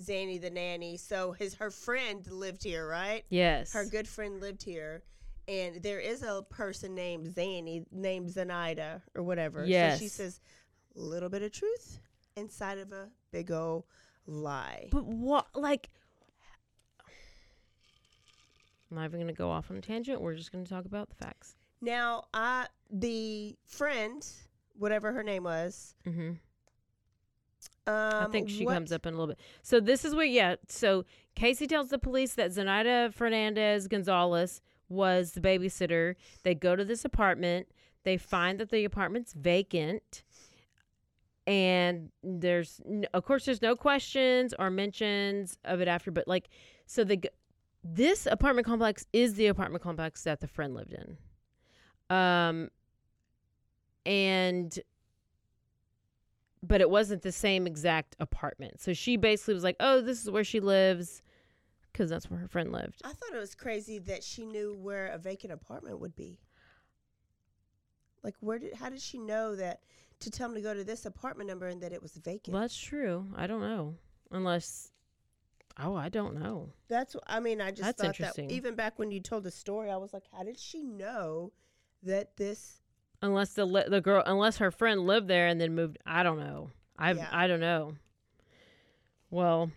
Zanny 0.02 0.40
the 0.40 0.52
nanny. 0.52 0.98
So 0.98 1.32
his 1.32 1.56
her 1.56 1.72
friend 1.72 2.26
lived 2.32 2.64
here, 2.64 2.88
right? 2.88 3.26
Yes. 3.30 3.74
Her 3.74 3.86
good 3.86 4.08
friend 4.08 4.40
lived 4.40 4.62
here, 4.62 5.02
and 5.48 5.82
there 5.82 6.00
is 6.00 6.22
a 6.22 6.44
person 6.48 6.94
named 6.94 7.30
Zanny, 7.30 7.86
named 7.92 8.30
Zenaida 8.30 9.02
or 9.16 9.24
whatever. 9.24 9.66
So 9.96 9.98
she 9.98 10.10
says 10.10 10.40
a 10.96 11.00
little 11.00 11.30
bit 11.30 11.42
of 11.42 11.52
truth 11.52 12.00
inside 12.36 12.78
of 12.78 12.92
a 12.92 13.10
big 13.32 13.52
old 13.52 13.86
lie. 14.28 14.90
But 14.92 15.06
what, 15.06 15.48
like, 15.56 15.90
I'm 18.92 18.98
not 18.98 19.06
even 19.06 19.20
going 19.20 19.28
to 19.28 19.38
go 19.38 19.50
off 19.52 19.70
on 19.70 19.78
a 19.78 19.82
tangent. 19.82 20.22
We're 20.22 20.36
just 20.36 20.52
going 20.52 20.64
to 20.64 20.70
talk 20.70 20.86
about 20.86 21.10
the 21.10 21.16
facts. 21.16 21.56
Now, 21.82 22.26
I 22.34 22.68
the 22.92 23.56
friend, 23.66 24.26
whatever 24.78 25.12
her 25.14 25.24
name 25.24 25.44
was, 25.44 25.94
Mm-hmm. 26.08 26.32
um, 27.88 28.28
I 28.28 28.28
think 28.32 28.50
she 28.50 28.66
what- 28.66 28.74
comes 28.74 28.92
up 28.92 29.06
in 29.06 29.14
a 29.14 29.18
little 29.18 29.34
bit. 29.34 29.40
So 29.62 29.80
this 29.80 30.04
is 30.06 30.14
where, 30.16 30.26
yeah. 30.26 30.56
So 30.68 31.06
Casey 31.36 31.68
tells 31.68 31.90
the 31.90 32.00
police 32.00 32.34
that 32.34 32.52
Zenaida 32.52 33.14
Fernandez 33.14 33.88
Gonzalez 33.88 34.62
was 34.90 35.32
the 35.34 35.42
babysitter. 35.42 36.16
They 36.44 36.56
go 36.56 36.76
to 36.76 36.84
this 36.84 37.06
apartment. 37.06 37.68
They 38.04 38.18
find 38.18 38.60
that 38.60 38.70
the 38.72 38.86
apartment's 38.86 39.34
vacant. 39.34 40.24
And 41.48 42.10
there's, 42.24 42.80
of 43.14 43.24
course, 43.26 43.46
there's 43.46 43.62
no 43.62 43.76
questions 43.76 44.54
or 44.60 44.70
mentions 44.70 45.58
of 45.66 45.82
it 45.82 45.88
after. 45.88 46.12
But 46.12 46.28
like, 46.28 46.50
so 46.86 47.04
the 47.04 47.18
g- 47.18 47.30
this 47.84 48.26
apartment 48.26 48.68
complex 48.68 49.06
is 49.14 49.36
the 49.36 49.48
apartment 49.48 49.84
complex 49.84 50.24
that 50.24 50.42
the 50.42 50.48
friend 50.48 50.74
lived 50.74 50.94
in. 50.94 51.18
Um, 52.16 52.70
and 54.06 54.78
but 56.62 56.82
it 56.82 56.90
wasn't 56.90 57.22
the 57.22 57.32
same 57.32 57.66
exact 57.66 58.16
apartment. 58.20 58.82
So 58.82 58.94
she 58.94 59.16
basically 59.16 59.54
was 59.54 59.64
like, 59.64 59.78
"Oh, 59.80 60.02
this 60.02 60.22
is 60.22 60.30
where 60.30 60.44
she 60.44 60.60
lives," 60.60 61.22
because 61.92 62.10
that's 62.10 62.30
where 62.30 62.40
her 62.40 62.48
friend 62.48 62.72
lived. 62.72 63.02
I 63.04 63.10
thought 63.10 63.34
it 63.34 63.40
was 63.40 63.56
crazy 63.56 64.00
that 64.00 64.24
she 64.24 64.46
knew 64.46 64.76
where 64.76 65.08
a 65.08 65.18
vacant 65.18 65.54
apartment 65.54 66.00
would 66.00 66.16
be. 66.16 66.40
Like, 68.24 68.36
where 68.42 68.60
did? 68.60 68.74
How 68.74 68.90
did 68.90 69.02
she 69.02 69.18
know 69.18 69.56
that 69.56 69.82
to 70.20 70.30
tell 70.30 70.50
him 70.50 70.56
to 70.56 70.62
go 70.62 70.74
to 70.74 70.84
this 70.84 71.06
apartment 71.06 71.48
number 71.50 71.68
and 71.68 71.82
that 71.82 71.94
it 71.94 72.02
was 72.02 72.14
vacant? 72.18 72.54
Well, 72.54 72.62
that's 72.62 72.78
true. 72.78 73.26
I 73.36 73.48
don't 73.48 73.62
know, 73.62 73.96
unless, 74.32 74.92
oh, 75.82 75.96
I 75.96 76.10
don't 76.10 76.40
know. 76.40 76.70
That's. 76.88 77.16
I 77.28 77.40
mean, 77.40 77.62
I 77.62 77.72
just 77.72 77.82
That's 77.98 78.20
thought 78.20 78.36
that 78.36 78.52
even 78.52 78.76
back 78.76 79.00
when 79.00 79.12
you 79.12 79.20
told 79.20 79.44
the 79.44 79.52
story, 79.52 79.90
I 79.90 79.98
was 79.98 80.14
like, 80.14 80.24
how 80.36 80.44
did 80.44 80.60
she 80.60 80.84
know 80.84 81.52
that 82.04 82.38
this? 82.38 82.82
Unless 83.22 83.54
the 83.54 83.66
the 83.90 84.02
girl, 84.02 84.24
unless 84.26 84.58
her 84.58 84.72
friend 84.72 85.02
lived 85.02 85.28
there 85.28 85.48
and 85.48 85.60
then 85.60 85.76
moved. 85.76 85.98
I 86.06 86.24
don't 86.24 86.40
know. 86.40 86.72
I 86.98 87.12
Yeah. 87.12 87.28
I 87.32 87.48
don't 87.48 87.60
know. 87.60 87.96
Well, 89.30 89.72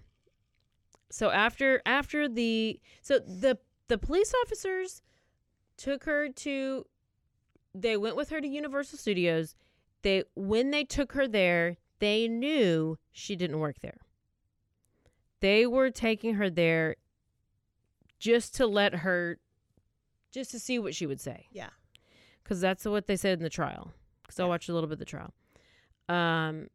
so 1.11 1.31
after 1.31 1.83
after 1.85 2.29
the 2.29 2.81
so 3.03 3.19
the 3.19 3.59
the 3.88 3.99
police 3.99 4.33
officers 4.43 5.03
took 5.77 6.05
her 6.05 6.29
to 6.29 6.87
they 7.75 7.97
went 7.97 8.17
with 8.17 8.31
her 8.31 8.41
to 8.41 8.49
Universal 8.49 8.99
Studios. 8.99 9.55
They 10.03 10.25
when 10.35 10.71
they 10.71 10.85
took 10.85 11.12
her 11.12 11.29
there, 11.29 11.77
they 11.99 12.29
knew 12.29 12.99
she 13.12 13.37
didn't 13.37 13.59
work 13.59 13.81
there. 13.81 13.99
They 15.42 15.66
were 15.66 15.90
taking 15.90 16.35
her 16.35 16.48
there 16.48 16.96
just 18.18 18.55
to 18.57 18.66
let 18.66 18.94
her 18.94 19.38
just 20.31 20.52
to 20.52 20.59
see 20.61 20.78
what 20.78 20.94
she 20.94 21.05
would 21.05 21.20
say 21.20 21.46
Yeah. 21.52 21.68
because 22.42 22.61
that's 22.61 22.85
what 22.87 23.07
they 23.07 23.16
said 23.16 23.38
in 23.38 23.42
the 23.42 23.50
trial. 23.50 23.92
Because 24.22 24.38
I 24.40 24.44
watched 24.44 24.68
a 24.68 24.72
little 24.72 24.87
bit 24.88 24.94
of 24.94 24.98
the 25.00 25.05
trial. 25.05 25.35
Um, 26.09 26.68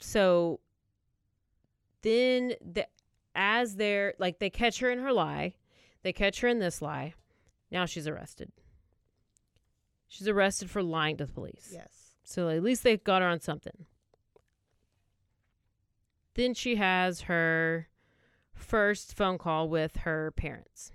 so 0.00 0.58
then 2.02 2.54
the 2.60 2.86
as 3.34 3.76
they're 3.76 4.14
like 4.18 4.38
they 4.40 4.50
catch 4.50 4.80
her 4.80 4.90
in 4.90 4.98
her 4.98 5.12
lie, 5.12 5.54
they 6.02 6.12
catch 6.12 6.40
her 6.40 6.48
in 6.48 6.58
this 6.58 6.82
lie. 6.82 7.14
Now 7.70 7.86
she's 7.86 8.06
arrested. 8.06 8.50
She's 10.08 10.28
arrested 10.28 10.68
for 10.68 10.82
lying 10.82 11.16
to 11.18 11.26
the 11.26 11.32
police. 11.32 11.70
Yes. 11.72 12.16
So 12.24 12.48
at 12.48 12.62
least 12.62 12.82
they 12.82 12.96
got 12.96 13.22
her 13.22 13.28
on 13.28 13.40
something. 13.40 13.86
Then 16.34 16.54
she 16.54 16.76
has 16.76 17.22
her 17.22 17.88
first 18.52 19.16
phone 19.16 19.38
call 19.38 19.68
with 19.68 19.96
her 19.98 20.32
parents 20.32 20.92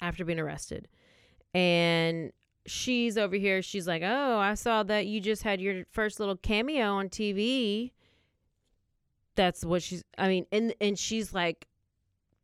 after 0.00 0.24
being 0.24 0.40
arrested. 0.40 0.88
And 1.54 2.32
she's 2.66 3.16
over 3.16 3.36
here. 3.36 3.62
She's 3.62 3.86
like, 3.86 4.02
Oh, 4.04 4.38
I 4.38 4.54
saw 4.54 4.82
that 4.84 5.06
you 5.06 5.20
just 5.20 5.42
had 5.42 5.60
your 5.60 5.84
first 5.90 6.20
little 6.20 6.36
cameo 6.36 6.94
on 6.94 7.08
TV. 7.08 7.92
That's 9.36 9.64
what 9.64 9.82
she's, 9.82 10.02
I 10.18 10.28
mean, 10.28 10.46
and, 10.52 10.74
and 10.80 10.98
she's 10.98 11.32
like, 11.32 11.68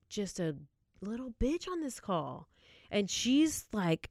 just 0.09 0.40
a 0.40 0.57
little 1.00 1.33
bitch 1.40 1.68
on 1.68 1.81
this 1.81 2.00
call. 2.00 2.48
And 2.90 3.11
she's 3.11 3.66
like, 3.72 4.11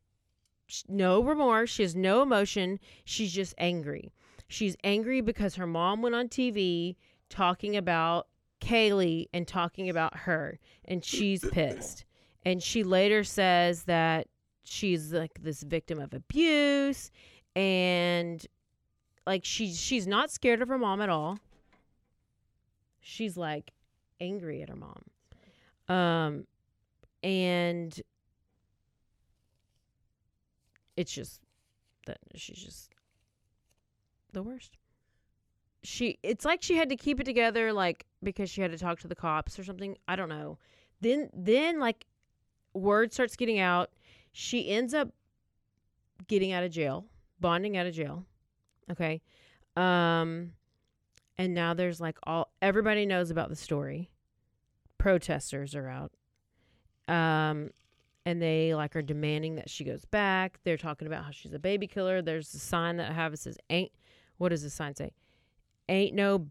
no 0.88 1.22
remorse. 1.22 1.70
She 1.70 1.84
has 1.84 1.96
no 1.96 2.22
emotion. 2.22 2.80
She's 3.06 3.32
just 3.34 3.54
angry. 3.58 4.14
She's 4.48 4.76
angry 4.84 5.22
because 5.22 5.56
her 5.56 5.68
mom 5.68 6.02
went 6.02 6.16
on 6.16 6.28
TV 6.28 6.96
talking 7.36 7.76
about 7.76 8.28
Caylee 8.62 9.28
and 9.34 9.48
talking 9.48 9.90
about 9.90 10.16
her, 10.20 10.60
and 10.86 11.04
she's 11.04 11.44
pissed. 11.52 12.06
And 12.46 12.62
she 12.62 12.84
later 12.84 13.24
says 13.24 13.84
that 13.84 14.28
she's 14.64 15.12
like 15.12 15.42
this 15.42 15.64
victim 15.64 16.00
of 16.00 16.14
abuse, 16.14 17.12
and 17.56 18.46
like 19.28 19.44
she's 19.44 19.80
she's 19.80 20.08
not 20.08 20.32
scared 20.32 20.62
of 20.62 20.68
her 20.70 20.78
mom 20.78 21.02
at 21.02 21.10
all. 21.10 21.40
She's 23.02 23.36
like 23.36 23.72
angry 24.22 24.62
at 24.62 24.70
her 24.70 24.76
mom. 24.76 25.04
Um, 25.88 26.48
and 27.22 28.00
it's 30.96 31.12
just 31.12 31.42
that 32.06 32.18
she's 32.36 32.58
just 32.58 32.92
the 34.32 34.42
worst. 34.42 34.78
She 35.86 36.18
it's 36.24 36.44
like 36.46 36.62
she 36.64 36.76
had 36.76 36.90
to 36.90 36.96
keep 36.96 37.20
it 37.20 37.26
together 37.26 37.72
like 37.72 38.06
because 38.24 38.50
she 38.50 38.62
had 38.62 38.72
to 38.72 38.78
talk 38.78 39.00
to 39.02 39.08
the 39.08 39.16
cops 39.16 39.60
or 39.60 39.64
something. 39.64 39.98
I 40.08 40.16
don't 40.16 40.30
know. 40.30 40.58
Then 41.02 41.30
then 41.34 41.80
like 41.80 42.06
word 42.74 43.14
starts 43.14 43.36
getting 43.36 43.60
out. 43.60 43.92
She 44.32 44.70
ends 44.70 44.94
up 44.94 45.10
getting 46.28 46.52
out 46.52 46.64
of 46.64 46.72
jail, 46.72 47.06
bonding 47.40 47.78
out 47.78 47.86
of 47.86 47.94
jail. 47.94 48.26
Okay. 48.92 49.22
Um 49.78 50.54
and 51.38 51.54
now 51.54 51.74
there's 51.74 52.02
like 52.02 52.18
all 52.24 52.52
everybody 52.62 53.06
knows 53.06 53.30
about 53.30 53.50
the 53.50 53.56
story. 53.56 54.10
Protesters 54.98 55.76
are 55.76 55.88
out. 55.88 56.12
Um 57.08 57.70
and 58.26 58.42
they 58.42 58.74
like 58.74 58.96
are 58.96 59.04
demanding 59.04 59.56
that 59.56 59.70
she 59.70 59.84
goes 59.84 60.04
back. 60.06 60.60
They're 60.64 60.78
talking 60.78 61.08
about 61.08 61.26
how 61.26 61.32
she's 61.32 61.54
a 61.54 61.60
baby 61.60 61.86
killer. 61.86 62.24
There's 62.24 62.52
a 62.56 62.60
sign 62.60 62.98
that 62.98 63.12
I 63.12 63.14
have 63.14 63.34
it 63.34 63.40
says 63.40 63.58
ain't 63.70 63.92
what 64.38 64.50
does 64.50 64.64
the 64.64 64.70
sign 64.70 64.96
say? 64.96 65.12
Ain't 65.88 66.16
no 66.16 66.48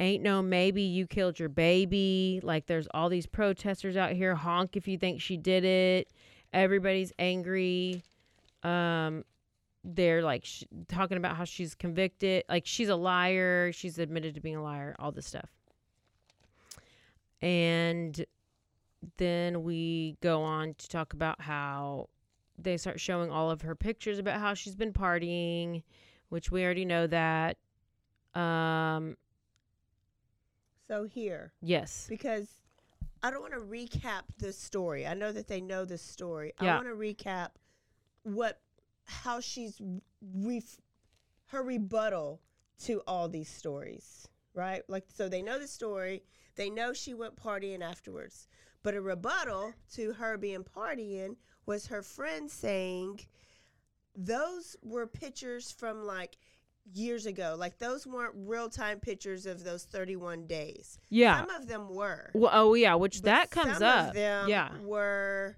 ain't 0.00 0.22
no 0.22 0.42
maybe 0.42 0.82
you 0.82 1.06
killed 1.06 1.38
your 1.38 1.48
baby. 1.48 2.40
Like 2.42 2.66
there's 2.66 2.88
all 2.92 3.08
these 3.08 3.26
protesters 3.26 3.96
out 3.96 4.12
here 4.12 4.34
honk 4.34 4.76
if 4.76 4.86
you 4.88 4.98
think 4.98 5.20
she 5.20 5.36
did 5.36 5.64
it. 5.64 6.08
Everybody's 6.52 7.12
angry. 7.18 8.02
Um 8.62 9.24
they're 9.84 10.22
like 10.22 10.44
sh- 10.44 10.64
talking 10.88 11.16
about 11.16 11.36
how 11.36 11.44
she's 11.44 11.74
convicted, 11.74 12.44
like 12.48 12.66
she's 12.66 12.88
a 12.88 12.96
liar, 12.96 13.72
she's 13.72 13.98
admitted 13.98 14.34
to 14.34 14.40
being 14.40 14.56
a 14.56 14.62
liar, 14.62 14.94
all 14.98 15.12
this 15.12 15.26
stuff. 15.26 15.50
And 17.40 18.24
then 19.16 19.62
we 19.62 20.16
go 20.20 20.42
on 20.42 20.74
to 20.74 20.88
talk 20.88 21.12
about 21.12 21.40
how 21.40 22.08
they 22.58 22.76
start 22.76 23.00
showing 23.00 23.30
all 23.30 23.50
of 23.50 23.62
her 23.62 23.74
pictures 23.74 24.18
about 24.18 24.40
how 24.40 24.54
she's 24.54 24.74
been 24.74 24.92
partying, 24.92 25.82
which 26.28 26.50
we 26.50 26.64
already 26.64 26.84
know 26.84 27.06
that. 27.06 27.56
Um, 28.38 29.16
So 30.86 31.04
here, 31.04 31.52
yes. 31.60 32.06
because 32.08 32.48
I 33.22 33.30
don't 33.30 33.40
want 33.42 33.54
to 33.54 33.60
recap 33.60 34.22
the 34.38 34.52
story. 34.52 35.06
I 35.06 35.14
know 35.14 35.32
that 35.32 35.48
they 35.48 35.60
know 35.60 35.84
the 35.84 35.98
story. 35.98 36.52
I 36.58 36.66
want 36.76 36.86
to 36.86 36.94
recap 36.94 37.50
what 38.22 38.60
how 39.04 39.40
she's 39.40 39.80
ref, 40.34 40.80
her 41.46 41.62
rebuttal 41.62 42.40
to 42.84 43.02
all 43.06 43.28
these 43.28 43.48
stories, 43.48 44.28
right? 44.54 44.82
Like 44.88 45.06
so 45.12 45.28
they 45.28 45.42
know 45.42 45.58
the 45.58 45.66
story. 45.66 46.22
They 46.54 46.70
know 46.70 46.92
she 46.92 47.14
went 47.14 47.36
partying 47.36 47.82
afterwards. 47.82 48.46
But 48.82 48.94
a 48.94 49.00
rebuttal 49.00 49.74
to 49.94 50.12
her 50.12 50.38
being 50.38 50.64
partying 50.64 51.36
was 51.66 51.86
her 51.88 52.02
friend 52.02 52.50
saying 52.50 53.20
those 54.14 54.76
were 54.82 55.06
pictures 55.06 55.70
from 55.72 56.04
like 56.04 56.38
years 56.94 57.26
ago. 57.26 57.54
Like 57.58 57.78
those 57.78 58.06
weren't 58.06 58.34
real 58.34 58.68
time 58.68 59.00
pictures 59.00 59.46
of 59.46 59.64
those 59.64 59.84
31 59.84 60.46
days. 60.46 60.98
Yeah. 61.10 61.40
Some 61.40 61.50
of 61.50 61.66
them 61.68 61.88
were. 61.94 62.30
Well, 62.34 62.50
oh 62.52 62.74
yeah, 62.74 62.94
which 62.94 63.22
that 63.22 63.50
comes 63.50 63.80
up. 63.82 64.14
Yeah. 64.14 64.70
were 64.82 65.56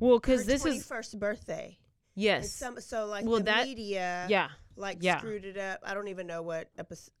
Well, 0.00 0.18
because 0.18 0.46
this 0.46 0.64
is 0.66 0.84
first 0.86 1.18
birthday. 1.18 1.78
Yes. 2.14 2.52
some, 2.52 2.78
so 2.80 3.06
like 3.06 3.24
Well, 3.24 3.38
the 3.38 3.44
that- 3.44 3.66
media, 3.66 4.26
yeah. 4.28 4.48
like 4.76 4.98
yeah. 5.00 5.18
screwed 5.18 5.44
it 5.44 5.56
up. 5.56 5.80
I 5.82 5.94
don't 5.94 6.08
even 6.08 6.26
know 6.26 6.42
what 6.42 6.68
episode 6.78 7.12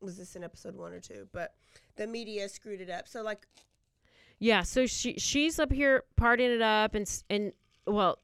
was 0.00 0.18
this 0.18 0.36
in 0.36 0.44
episode 0.44 0.76
one 0.76 0.92
or 0.92 1.00
two, 1.00 1.26
but 1.32 1.54
the 1.96 2.06
media 2.06 2.48
screwed 2.48 2.80
it 2.82 2.90
up. 2.90 3.08
So 3.08 3.22
like, 3.22 3.46
Yeah, 4.38 4.62
so 4.62 4.86
she 4.86 5.18
she's 5.18 5.58
up 5.58 5.72
here 5.72 6.04
partying 6.20 6.54
it 6.54 6.62
up 6.62 6.94
and 6.94 7.02
s- 7.06 7.24
and 7.30 7.52
well 7.86 8.18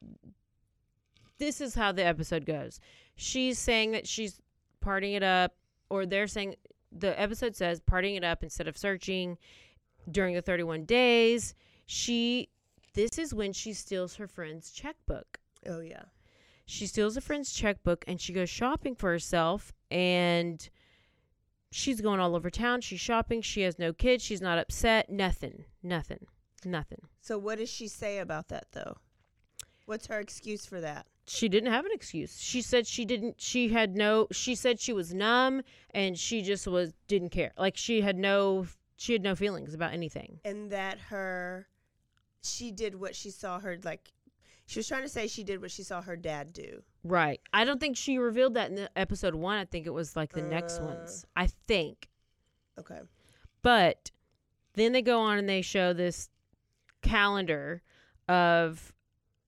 this 1.39 1.61
is 1.61 1.75
how 1.75 1.93
the 1.93 2.05
episode 2.05 2.45
goes. 2.45 2.81
She's 3.17 3.59
saying 3.59 3.93
that 3.93 4.07
she's 4.07 4.41
partying 4.85 5.15
it 5.17 5.23
up 5.23 5.55
or 5.89 6.07
they're 6.07 6.27
saying 6.27 6.55
the 6.93 7.19
episode 7.21 7.55
says 7.55 7.81
partying 7.81 8.17
it 8.17 8.25
up 8.25 8.43
instead 8.43 8.67
of 8.69 8.77
searching 8.77 9.39
during 10.11 10.35
the 10.35 10.43
31 10.43 10.85
days. 10.85 11.55
She 11.87 12.49
this 12.95 13.19
is 13.19 13.33
when 13.33 13.53
she 13.53 13.73
steals 13.73 14.17
her 14.17 14.27
friend's 14.27 14.71
checkbook. 14.73 15.39
oh 15.69 15.81
yeah, 15.81 16.03
She 16.67 16.87
steals 16.87 17.17
a 17.17 17.21
friend's 17.21 17.53
checkbook 17.53 18.05
and 18.09 18.21
she 18.21 18.33
goes 18.33 18.51
shopping 18.51 18.95
for 18.97 19.11
herself 19.11 19.73
and 19.91 20.69
she's 21.71 22.01
going 22.01 22.19
all 22.19 22.35
over 22.35 22.51
town. 22.51 22.81
She's 22.81 23.01
shopping. 23.01 23.43
She 23.43 23.61
has 23.63 23.79
no 23.79 23.93
kids. 23.93 24.25
She's 24.25 24.41
not 24.41 24.59
upset. 24.59 25.09
Nothing. 25.11 25.65
Nothing. 25.83 26.27
Nothing. 26.65 27.03
So 27.21 27.39
what 27.39 27.59
does 27.59 27.71
she 27.71 27.87
say 27.89 28.19
about 28.19 28.49
that 28.49 28.67
though? 28.73 28.97
What's 29.87 30.07
her 30.09 30.19
excuse 30.21 30.67
for 30.67 30.81
that? 30.81 31.07
She 31.27 31.49
didn't 31.49 31.71
have 31.71 31.85
an 31.85 31.93
excuse. 31.95 32.41
She 32.41 32.61
said 32.63 32.87
she 32.87 33.05
didn't 33.05 33.41
she 33.41 33.69
had 33.69 33.95
no 33.97 34.27
she 34.33 34.55
said 34.55 34.81
she 34.81 34.93
was 34.93 35.15
numb 35.15 35.63
and 35.91 36.19
she 36.19 36.43
just 36.43 36.67
was 36.67 36.93
didn't 37.07 37.29
care. 37.31 37.53
Like 37.57 37.77
she 37.77 38.01
had 38.01 38.17
no 38.17 38.67
she 38.97 39.13
had 39.13 39.23
no 39.23 39.35
feelings 39.37 39.73
about 39.75 39.93
anything. 39.93 40.41
And 40.45 40.71
that 40.73 40.99
her, 41.09 41.69
she 42.43 42.71
did 42.71 42.95
what 43.01 43.15
she 43.15 43.31
saw 43.31 43.59
her 43.61 43.79
like. 43.85 44.13
She 44.67 44.79
was 44.79 44.87
trying 44.87 45.03
to 45.03 45.09
say 45.09 45.27
she 45.27 45.43
did 45.43 45.61
what 45.61 45.71
she 45.73 45.83
saw 45.83 46.01
her 46.03 46.17
dad 46.17 46.53
do. 46.53 46.83
Right. 47.03 47.41
I 47.53 47.65
don't 47.65 47.81
think 47.81 47.97
she 47.97 48.19
revealed 48.19 48.55
that 48.55 48.69
in 48.69 48.77
the 48.77 48.91
episode 48.97 49.35
1. 49.35 49.57
I 49.59 49.65
think 49.65 49.87
it 49.87 49.91
was 49.91 50.15
like 50.15 50.33
the 50.33 50.43
next 50.43 50.79
Uh. 50.79 50.85
ones. 50.85 51.25
I 51.35 51.47
think. 51.49 52.09
Okay. 52.79 53.01
But 53.63 54.11
then 54.75 54.93
they 54.93 55.03
go 55.03 55.21
on 55.21 55.39
and 55.39 55.49
they 55.49 55.63
show 55.63 55.93
this 55.93 56.29
calendar 57.03 57.83
of 58.29 58.93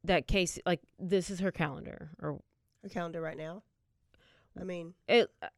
that 0.04 0.26
case 0.26 0.58
like 0.66 0.80
this 0.98 1.30
is 1.30 1.40
her 1.40 1.52
calendar 1.52 2.10
or 2.20 2.40
Her 2.82 2.88
calendar 2.88 3.20
right 3.20 3.36
now. 3.36 3.62
I 4.60 4.64
mean, 4.64 4.94
it 5.08 5.30
uh, 5.42 5.48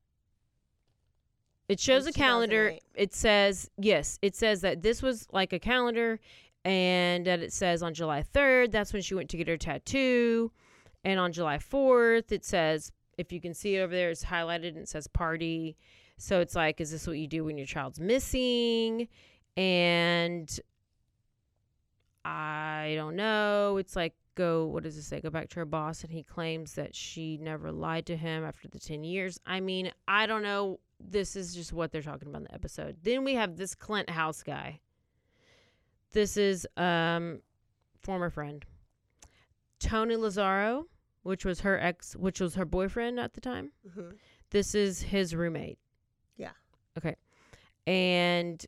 it 1.68 1.80
shows 1.80 2.07
a 2.07 2.12
calendar. 2.12 2.74
it 2.94 3.14
says 3.14 3.70
yes 3.78 4.18
it 4.22 4.37
says 4.37 4.61
that 4.61 4.83
this 4.83 5.02
was 5.02 5.26
like 5.33 5.52
a 5.52 5.59
calendar 5.59 6.20
and 6.64 7.26
that 7.26 7.40
it 7.40 7.52
says 7.52 7.83
on 7.83 7.94
july 7.94 8.22
3rd 8.22 8.70
that's 8.70 8.92
when 8.92 9.00
she 9.02 9.14
went 9.14 9.30
to 9.30 9.37
get 9.38 9.48
her 9.48 9.57
tattoo 9.57 10.52
and 11.04 11.18
on 11.18 11.33
july 11.33 11.57
4th 11.57 12.30
it 12.33 12.44
says 12.44 12.92
if 13.18 13.33
you 13.33 13.40
can 13.40 13.54
see 13.54 13.76
it 13.76 13.80
over 13.80 13.94
there 13.94 14.11
it's 14.11 14.24
highlighted 14.24 14.68
and 14.68 14.78
it 14.78 14.88
says 14.88 15.07
party. 15.07 15.76
So 16.16 16.40
it's 16.40 16.54
like 16.54 16.80
is 16.80 16.90
this 16.90 17.07
what 17.07 17.18
you 17.18 17.26
do 17.26 17.44
when 17.44 17.57
your 17.59 17.66
child's 17.66 18.00
missing? 18.00 19.09
And 19.57 20.48
i 22.24 22.94
don't 22.96 23.16
know. 23.16 23.76
It's 23.76 23.94
like 23.94 24.14
go 24.35 24.66
what 24.66 24.83
does 24.83 24.97
it 24.97 25.03
say? 25.03 25.20
Go 25.20 25.31
back 25.31 25.49
to 25.51 25.57
her 25.57 25.64
boss 25.64 26.03
and 26.03 26.12
he 26.12 26.23
claims 26.23 26.75
that 26.75 26.94
she 26.94 27.37
never 27.38 27.70
lied 27.73 28.07
to 28.07 28.16
him 28.16 28.44
after 28.44 28.68
the 28.68 28.79
10 28.79 29.05
years. 29.05 29.38
I 29.47 29.61
mean 29.61 29.90
i 30.09 30.27
don't 30.27 30.42
know. 30.42 30.81
This 31.01 31.37
is 31.37 31.55
just 31.55 31.73
what 31.73 31.92
they're 31.92 32.03
talking 32.03 32.29
about 32.29 32.38
in 32.38 32.44
the 32.44 32.55
episode. 32.55 32.97
Then 33.03 33.25
we 33.25 33.35
have 33.35 33.57
this 33.57 33.75
clint 33.75 34.09
house 34.11 34.42
guy. 34.42 34.81
This 36.12 36.37
is 36.37 36.66
um 36.77 37.40
former 38.03 38.31
friend. 38.31 38.64
Tony 39.81 40.16
Lazzaro 40.16 40.85
which 41.23 41.44
was 41.44 41.61
her 41.61 41.79
ex 41.81 42.14
which 42.16 42.40
was 42.40 42.55
her 42.55 42.64
boyfriend 42.64 43.18
at 43.18 43.35
the 43.35 43.40
time. 43.40 43.73
Mhm. 43.88 44.16
this 44.51 44.75
is 44.75 45.03
his 45.03 45.35
roommate. 45.35 45.79
Yeah. 46.37 46.53
okay. 46.99 47.16
And 47.87 48.64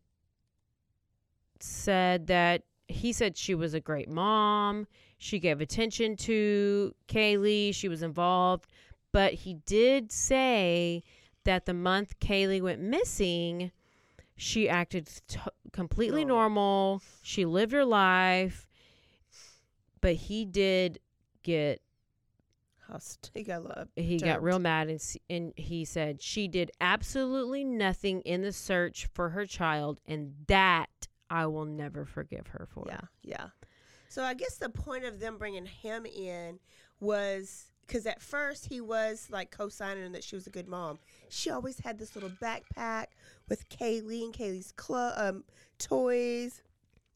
said 1.61 2.27
that 2.27 2.63
he 2.89 3.13
said 3.13 3.37
she 3.37 3.55
was 3.55 3.75
a 3.75 3.81
great 3.81 4.09
mom. 4.09 4.87
She 5.19 5.39
gave 5.39 5.61
attention 5.61 6.17
to 6.19 6.95
Caylee. 7.09 7.75
She 7.75 7.89
was 7.89 8.03
involved. 8.03 8.67
But 9.13 9.33
he 9.35 9.55
did 9.67 10.13
say 10.13 11.03
that 11.45 11.65
the 11.65 11.75
month 11.75 12.19
Caylee 12.21 12.61
went 12.61 12.81
missing, 12.81 13.71
she 14.37 14.69
acted 14.69 15.09
t- 15.27 15.39
completely 15.73 16.25
normal. 16.25 17.03
She 17.23 17.45
lived 17.45 17.73
her 17.73 17.85
life. 17.85 18.69
But 20.01 20.15
he 20.15 20.45
did 20.45 21.01
get 21.43 21.81
Hust. 22.89 23.33
He 23.35 23.43
got 23.43 23.89
he 23.97 24.19
got 24.19 24.43
real 24.43 24.61
mad 24.61 24.89
and, 24.89 25.01
and 25.29 25.53
he 25.57 25.85
said 25.85 26.23
she 26.23 26.47
did 26.47 26.71
absolutely 26.81 27.65
nothing 27.65 28.21
in 28.21 28.43
the 28.43 28.53
search 28.53 29.09
for 29.13 29.31
her 29.31 29.45
child 29.45 30.01
and 30.07 30.35
that 30.47 31.09
I 31.29 31.47
will 31.47 31.65
never 31.65 32.05
forgive 32.05 32.47
her 32.49 32.69
for. 32.73 32.85
Yeah, 32.87 33.01
yeah. 33.23 33.47
So 34.09 34.23
I 34.23 34.35
guess 34.35 34.57
the 34.57 34.69
point 34.69 35.05
of 35.05 35.21
them 35.21 35.39
bringing 35.39 35.67
him 35.67 36.07
in 36.07 36.59
was 37.01 37.67
because 37.87 38.07
at 38.07 38.21
first 38.21 38.67
he 38.67 38.81
was 38.81 39.29
like 39.31 39.51
co-signing 39.51 40.13
that 40.13 40.25
she 40.25 40.35
was 40.35 40.47
a 40.47 40.51
good 40.51 40.69
mom. 40.69 40.99
She 41.29 41.51
always 41.51 41.79
had 41.79 41.99
this 41.99 42.15
little 42.15 42.31
backpack 42.31 43.07
with 43.49 43.69
Caylee 43.69 44.25
and 44.25 44.35
Caylee's 44.35 44.73
clo- 44.73 45.13
um, 45.17 45.45
toys. 45.79 46.63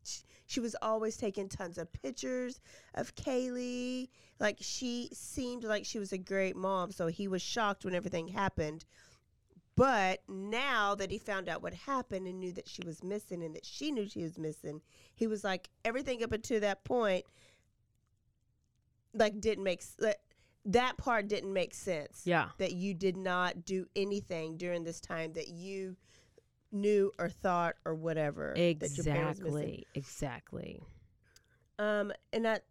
She, 0.04 0.20
she 0.46 0.60
was 0.60 0.76
always 0.80 1.16
taking 1.16 1.48
tons 1.48 1.78
of 1.78 1.92
pictures 1.92 2.60
of 2.94 3.14
Caylee. 3.14 4.08
Like 4.38 4.58
she 4.60 5.08
seemed 5.12 5.64
like 5.64 5.84
she 5.84 5.98
was 5.98 6.12
a 6.12 6.18
great 6.18 6.56
mom. 6.56 6.92
So 6.92 7.08
he 7.08 7.28
was 7.28 7.42
shocked 7.42 7.84
when 7.84 7.94
everything 7.94 8.28
happened. 8.28 8.84
But 9.80 10.20
now 10.28 10.94
that 10.96 11.10
he 11.10 11.16
found 11.16 11.48
out 11.48 11.62
what 11.62 11.72
happened 11.72 12.26
and 12.26 12.38
knew 12.38 12.52
that 12.52 12.68
she 12.68 12.82
was 12.84 13.02
missing 13.02 13.42
and 13.42 13.54
that 13.54 13.64
she 13.64 13.90
knew 13.90 14.06
she 14.06 14.22
was 14.22 14.36
missing, 14.36 14.82
he 15.14 15.26
was 15.26 15.42
like, 15.42 15.70
everything 15.86 16.22
up 16.22 16.32
until 16.32 16.60
that 16.60 16.84
point, 16.84 17.24
like 19.14 19.40
didn't 19.40 19.64
make 19.64 19.80
s- 19.80 19.96
that 20.66 20.98
part 20.98 21.28
didn't 21.28 21.54
make 21.54 21.72
sense. 21.72 22.26
Yeah. 22.26 22.50
That 22.58 22.72
you 22.72 22.92
did 22.92 23.16
not 23.16 23.64
do 23.64 23.86
anything 23.96 24.58
during 24.58 24.84
this 24.84 25.00
time 25.00 25.32
that 25.32 25.48
you 25.48 25.96
knew 26.70 27.10
or 27.18 27.30
thought 27.30 27.76
or 27.86 27.94
whatever. 27.94 28.52
that 28.80 28.96
your 28.98 29.04
parents 29.14 29.40
missing. 29.40 29.84
Exactly. 29.94 30.80
Exactly. 30.82 30.82
Um, 31.78 32.12
and 32.34 32.44
that 32.44 32.64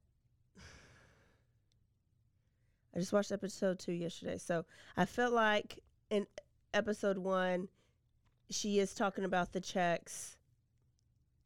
I 2.95 2.99
just 2.99 3.13
watched 3.13 3.31
episode 3.31 3.79
two 3.79 3.93
yesterday, 3.93 4.37
so 4.37 4.63
I 4.95 5.05
felt 5.05 5.33
like 5.33 5.79
in 6.11 6.27
episode 6.73 7.17
one, 7.17 7.67
she 8.49 8.79
is 8.79 8.93
talking 8.93 9.23
about 9.23 9.53
the 9.53 9.61
checks, 9.61 10.37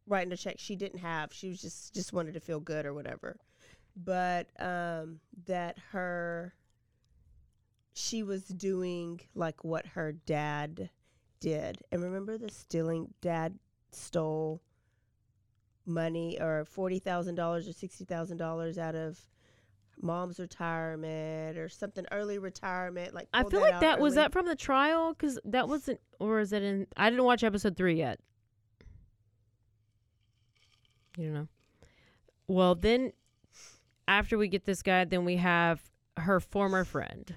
writing 0.08 0.32
a 0.32 0.38
check 0.38 0.56
she 0.58 0.76
didn't 0.76 1.00
have. 1.00 1.34
She 1.34 1.50
was 1.50 1.62
just 1.62 1.94
just 1.94 2.14
wanted 2.14 2.34
to 2.34 2.40
feel 2.40 2.60
good 2.60 2.86
or 2.86 2.94
whatever, 2.94 3.38
but 3.96 4.48
um, 4.60 5.20
that 5.46 5.78
her 5.92 6.54
she 7.94 8.24
was 8.24 8.44
doing 8.44 9.22
like 9.36 9.64
what 9.64 9.86
her 9.88 10.12
dad 10.12 10.90
did, 11.40 11.80
and 11.92 12.02
remember 12.02 12.38
the 12.38 12.50
stealing 12.50 13.14
dad 13.22 13.60
stole 13.92 14.62
money 15.86 16.40
or 16.40 16.66
forty 16.66 17.00
thousand 17.00 17.36
dollars 17.36 17.68
or 17.68 17.74
sixty 17.74 18.06
thousand 18.06 18.38
dollars 18.38 18.78
out 18.78 18.96
of 18.96 19.20
mom's 20.04 20.40
retirement 20.40 21.58
or 21.58 21.70
something 21.70 22.06
early 22.12 22.38
retirement. 22.38 23.14
Like 23.14 23.28
I 23.34 23.44
feel 23.44 23.62
that 23.62 23.72
like 23.72 23.80
that 23.82 24.00
was 24.00 24.14
early. 24.14 24.24
that 24.24 24.34
from 24.34 24.46
the 24.46 24.56
trial 24.56 25.14
because 25.14 25.40
that 25.46 25.68
wasn't, 25.68 26.00
or 26.20 26.40
is 26.40 26.54
it 26.54 26.62
in? 26.64 26.88
I 26.98 27.10
didn't 27.10 27.26
watch 27.26 27.44
episode 27.44 27.78
three 27.78 27.96
yet. 27.96 28.20
You 31.18 31.26
don't 31.26 31.34
know. 31.34 31.48
Well, 32.48 32.76
then 32.76 33.14
after 34.08 34.38
we 34.38 34.48
get 34.48 34.66
this 34.66 34.82
guy, 34.82 35.06
then 35.06 35.26
we 35.26 35.38
have 35.38 35.82
her 36.18 36.40
former 36.40 36.84
friend, 36.84 37.34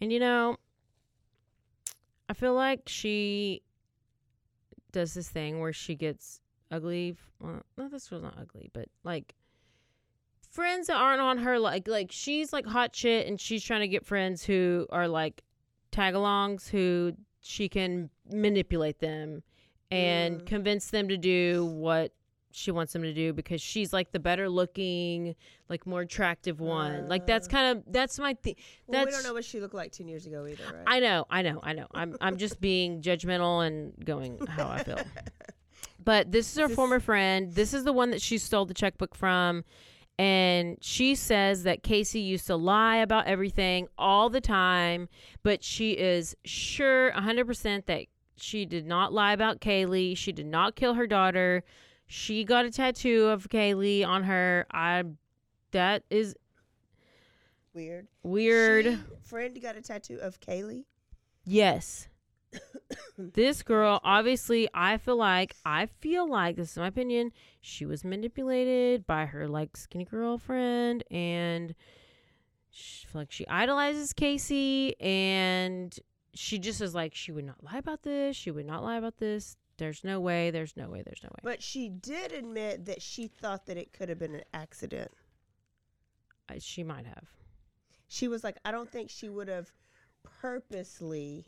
and 0.00 0.12
you 0.12 0.18
know, 0.18 0.56
I 2.28 2.32
feel 2.32 2.54
like 2.54 2.82
she 2.86 3.62
does 4.92 5.14
this 5.14 5.28
thing 5.28 5.60
where 5.60 5.72
she 5.72 5.94
gets 5.94 6.40
ugly. 6.70 7.16
Well, 7.40 7.62
no, 7.76 7.88
this 7.88 8.10
was 8.10 8.22
not 8.22 8.34
ugly, 8.40 8.70
but 8.72 8.88
like 9.04 9.34
friends 10.56 10.86
that 10.88 10.96
aren't 10.96 11.20
on 11.20 11.38
her 11.38 11.58
like 11.58 11.86
like 11.86 12.10
she's 12.10 12.52
like 12.52 12.66
hot 12.66 12.94
shit 12.96 13.26
and 13.28 13.40
she's 13.40 13.62
trying 13.62 13.80
to 13.82 13.88
get 13.88 14.04
friends 14.04 14.44
who 14.44 14.86
are 14.90 15.06
like 15.06 15.42
tag-alongs 15.92 16.68
who 16.68 17.12
she 17.40 17.68
can 17.68 18.10
manipulate 18.30 18.98
them 18.98 19.42
and 19.90 20.40
Mm. 20.40 20.46
convince 20.46 20.90
them 20.90 21.06
to 21.08 21.16
do 21.16 21.64
what 21.66 22.12
she 22.50 22.70
wants 22.70 22.92
them 22.94 23.02
to 23.02 23.12
do 23.12 23.32
because 23.32 23.60
she's 23.60 23.92
like 23.92 24.10
the 24.12 24.18
better 24.18 24.48
looking 24.48 25.36
like 25.68 25.86
more 25.86 26.00
attractive 26.00 26.58
one 26.58 27.06
like 27.06 27.26
that's 27.26 27.46
Uh. 27.46 27.50
kind 27.50 27.78
of 27.78 27.84
that's 27.92 28.18
my 28.18 28.34
thing 28.34 28.56
Well, 28.86 29.04
we 29.04 29.10
don't 29.12 29.22
know 29.24 29.34
what 29.34 29.44
she 29.44 29.60
looked 29.60 29.74
like 29.74 29.92
ten 29.92 30.08
years 30.08 30.26
ago 30.26 30.46
either, 30.46 30.64
right? 30.64 30.84
I 30.86 30.98
know, 31.00 31.26
I 31.30 31.42
know, 31.42 31.60
I 31.62 31.72
know. 31.74 31.86
I'm 31.94 32.16
I'm 32.20 32.36
just 32.38 32.60
being 32.60 33.00
judgmental 33.02 33.64
and 33.66 33.92
going 34.04 34.38
how 34.48 34.68
I 34.68 34.82
feel. 34.82 34.98
But 36.04 36.30
this 36.30 36.52
is 36.52 36.58
her 36.58 36.68
This- 36.68 36.76
former 36.76 37.00
friend. 37.00 37.52
This 37.52 37.74
is 37.74 37.82
the 37.84 37.92
one 37.92 38.10
that 38.10 38.22
she 38.22 38.38
stole 38.38 38.64
the 38.64 38.74
checkbook 38.74 39.14
from. 39.14 39.64
And 40.18 40.78
she 40.80 41.14
says 41.14 41.64
that 41.64 41.82
Casey 41.82 42.20
used 42.20 42.46
to 42.46 42.56
lie 42.56 42.96
about 42.96 43.26
everything 43.26 43.88
all 43.98 44.30
the 44.30 44.40
time, 44.40 45.08
but 45.42 45.62
she 45.62 45.92
is 45.92 46.34
sure 46.44 47.12
100% 47.12 47.84
that 47.86 48.06
she 48.36 48.64
did 48.64 48.86
not 48.86 49.12
lie 49.12 49.32
about 49.32 49.60
Caylee. 49.60 50.16
She 50.16 50.32
did 50.32 50.46
not 50.46 50.74
kill 50.74 50.94
her 50.94 51.06
daughter. 51.06 51.64
She 52.06 52.44
got 52.44 52.64
a 52.64 52.70
tattoo 52.70 53.26
of 53.26 53.48
Caylee 53.48 54.06
on 54.06 54.24
her. 54.24 54.66
I 54.70 55.04
that 55.72 56.04
is 56.08 56.34
Weird. 57.74 58.06
Weird. 58.22 58.86
weird. 58.86 59.04
friend 59.22 59.60
got 59.60 59.76
a 59.76 59.82
tattoo 59.82 60.18
of 60.22 60.40
Caylee. 60.40 60.84
Yes. 61.44 62.08
This 63.18 63.62
girl, 63.62 64.00
obviously, 64.04 64.68
I 64.72 64.98
feel 64.98 65.16
like, 65.16 65.56
I 65.64 65.86
feel 65.86 66.28
like, 66.28 66.56
this 66.56 66.72
is 66.72 66.78
my 66.78 66.88
opinion, 66.88 67.32
she 67.60 67.86
was 67.86 68.04
manipulated 68.04 69.06
by 69.06 69.26
her, 69.26 69.48
like, 69.48 69.76
skinny 69.76 70.04
girlfriend, 70.04 71.04
and 71.10 71.74
she 72.70 73.06
like 73.14 73.32
she 73.32 73.46
idolizes 73.48 74.12
Casey, 74.12 75.00
and 75.00 75.98
she 76.34 76.58
just 76.58 76.80
is 76.80 76.94
like, 76.94 77.14
she 77.14 77.32
would 77.32 77.46
not 77.46 77.64
lie 77.64 77.78
about 77.78 78.02
this, 78.02 78.36
she 78.36 78.50
would 78.50 78.66
not 78.66 78.84
lie 78.84 78.96
about 78.96 79.18
this. 79.18 79.56
There's 79.78 80.04
no 80.04 80.20
way, 80.20 80.50
there's 80.50 80.76
no 80.76 80.88
way, 80.88 81.02
there's 81.04 81.22
no 81.22 81.28
way. 81.28 81.40
But 81.42 81.62
she 81.62 81.88
did 81.88 82.32
admit 82.32 82.86
that 82.86 83.02
she 83.02 83.28
thought 83.28 83.66
that 83.66 83.76
it 83.76 83.92
could 83.92 84.08
have 84.08 84.18
been 84.18 84.34
an 84.34 84.44
accident. 84.54 85.10
I, 86.48 86.58
she 86.58 86.82
might 86.82 87.06
have. 87.06 87.28
She 88.08 88.28
was 88.28 88.44
like, 88.44 88.56
I 88.64 88.70
don't 88.70 88.90
think 88.90 89.10
she 89.10 89.28
would 89.28 89.48
have 89.48 89.72
purposely 90.22 91.46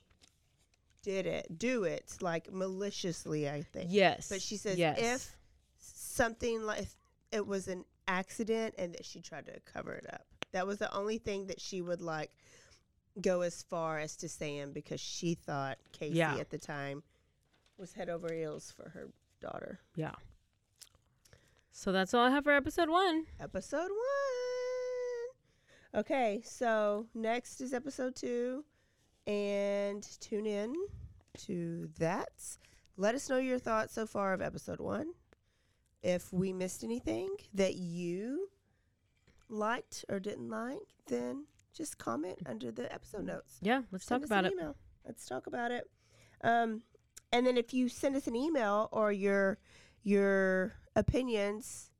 did 1.02 1.26
it, 1.26 1.58
do 1.58 1.84
it 1.84 2.16
like 2.20 2.52
maliciously. 2.52 3.48
I 3.48 3.62
think. 3.62 3.88
Yes. 3.90 4.28
But 4.28 4.42
she 4.42 4.56
says 4.56 4.78
yes. 4.78 4.98
if 4.98 5.36
something 5.78 6.62
like 6.64 6.80
if 6.80 6.94
it 7.32 7.46
was 7.46 7.68
an 7.68 7.84
accident 8.06 8.74
and 8.78 8.94
that 8.94 9.04
she 9.04 9.20
tried 9.20 9.46
to 9.46 9.60
cover 9.72 9.92
it 9.92 10.06
up. 10.12 10.24
That 10.52 10.66
was 10.66 10.78
the 10.78 10.92
only 10.94 11.18
thing 11.18 11.46
that 11.48 11.60
she 11.60 11.82
would 11.82 12.00
like 12.00 12.30
go 13.20 13.42
as 13.42 13.62
far 13.62 13.98
as 13.98 14.16
to 14.16 14.28
saying 14.28 14.72
because 14.72 15.00
she 15.00 15.34
thought 15.34 15.78
Casey 15.92 16.18
Yeah. 16.18 16.36
at 16.36 16.50
the 16.50 16.58
time 16.58 17.02
was 17.76 17.92
head 17.92 18.08
over 18.08 18.32
heels 18.32 18.72
for 18.74 18.88
her 18.90 19.08
daughter. 19.40 19.80
Yeah. 19.94 20.14
So 21.70 21.92
that's 21.92 22.14
all 22.14 22.26
I 22.26 22.30
have 22.30 22.44
for 22.44 22.52
episode 22.52 22.88
one. 22.88 23.26
Episode 23.38 23.90
one. 23.90 26.00
Okay, 26.00 26.40
so 26.44 27.06
next 27.14 27.60
is 27.60 27.72
episode 27.72 28.16
two, 28.16 28.64
and 29.98 30.20
tune 30.20 30.46
in 30.46 30.74
to 31.36 31.88
that. 31.98 32.28
Let 32.96 33.16
us 33.16 33.28
know 33.28 33.38
your 33.38 33.58
thoughts 33.58 33.94
so 33.94 34.06
far 34.06 34.32
of 34.32 34.40
episode 34.40 34.78
one. 34.78 35.08
If 36.02 36.32
we 36.32 36.52
missed 36.52 36.84
anything 36.84 37.30
that 37.54 37.74
you 37.74 38.48
liked 39.48 40.04
or 40.08 40.20
didn't 40.20 40.50
like, 40.50 40.78
then 41.08 41.46
just 41.74 41.98
comment 41.98 42.38
under 42.46 42.70
the 42.70 42.92
episode 42.92 43.24
notes. 43.24 43.58
Yeah, 43.60 43.82
let's 43.90 44.04
Send 44.04 44.22
talk 44.22 44.26
about 44.26 44.44
it. 44.44 44.52
Email. 44.52 44.76
Let's 45.04 45.26
talk 45.26 45.48
about 45.48 45.72
it. 45.72 45.90
Um, 46.42 46.82
and 47.32 47.44
then 47.44 47.56
if 47.56 47.74
you 47.74 47.88
send 47.88 48.14
us 48.14 48.28
an 48.28 48.36
email 48.36 48.88
or 48.92 49.10
your 49.10 49.58
your 50.04 50.74
opinions 50.94 51.90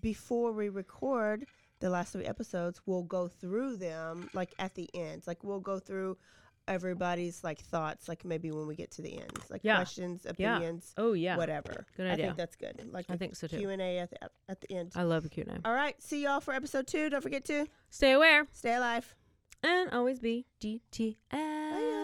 before 0.00 0.52
we 0.52 0.70
record 0.70 1.46
the 1.80 1.90
last 1.90 2.14
three 2.14 2.24
episodes, 2.24 2.80
we'll 2.86 3.02
go 3.02 3.28
through 3.28 3.76
them 3.76 4.30
like 4.32 4.54
at 4.58 4.74
the 4.74 4.88
end. 4.94 5.24
Like 5.26 5.44
we'll 5.44 5.60
go 5.60 5.78
through 5.78 6.16
everybody's 6.68 7.42
like 7.44 7.60
thoughts, 7.60 8.08
like 8.08 8.24
maybe 8.24 8.50
when 8.50 8.66
we 8.66 8.74
get 8.76 8.90
to 8.92 9.02
the 9.02 9.18
ends, 9.18 9.50
like 9.50 9.60
Yeah. 9.64 9.76
questions, 9.76 10.22
Yeah. 10.38 10.56
opinions, 10.56 10.92
Oh 10.96 11.12
yeah. 11.12 11.36
whatever. 11.36 11.86
Good 11.96 12.06
idea. 12.06 12.24
I 12.24 12.28
think 12.28 12.36
that's 12.38 12.56
good. 12.56 12.88
Like 12.92 13.06
I 13.08 13.16
think 13.16 13.36
so, 13.36 13.46
too. 13.46 13.58
Q 13.58 13.70
and 13.70 13.82
A 13.82 13.98
at 13.98 14.10
the 14.10 14.30
at 14.48 14.60
the 14.60 14.72
end. 14.72 14.92
I 14.94 15.02
love 15.02 15.24
a 15.24 15.28
cute 15.28 15.46
name. 15.46 15.60
All 15.64 15.74
right, 15.74 16.00
see 16.02 16.22
y'all 16.24 16.40
for 16.40 16.54
episode 16.54 16.86
two. 16.86 17.10
Don't 17.10 17.20
forget 17.22 17.44
to 17.46 17.66
Stay 17.90 18.12
aware 18.12 18.46
stay 18.52 18.74
alive. 18.74 19.14
and 19.62 19.90
always 19.92 20.20
be 20.20 20.46
DTF. 20.60 21.16
Bye. 21.30 22.03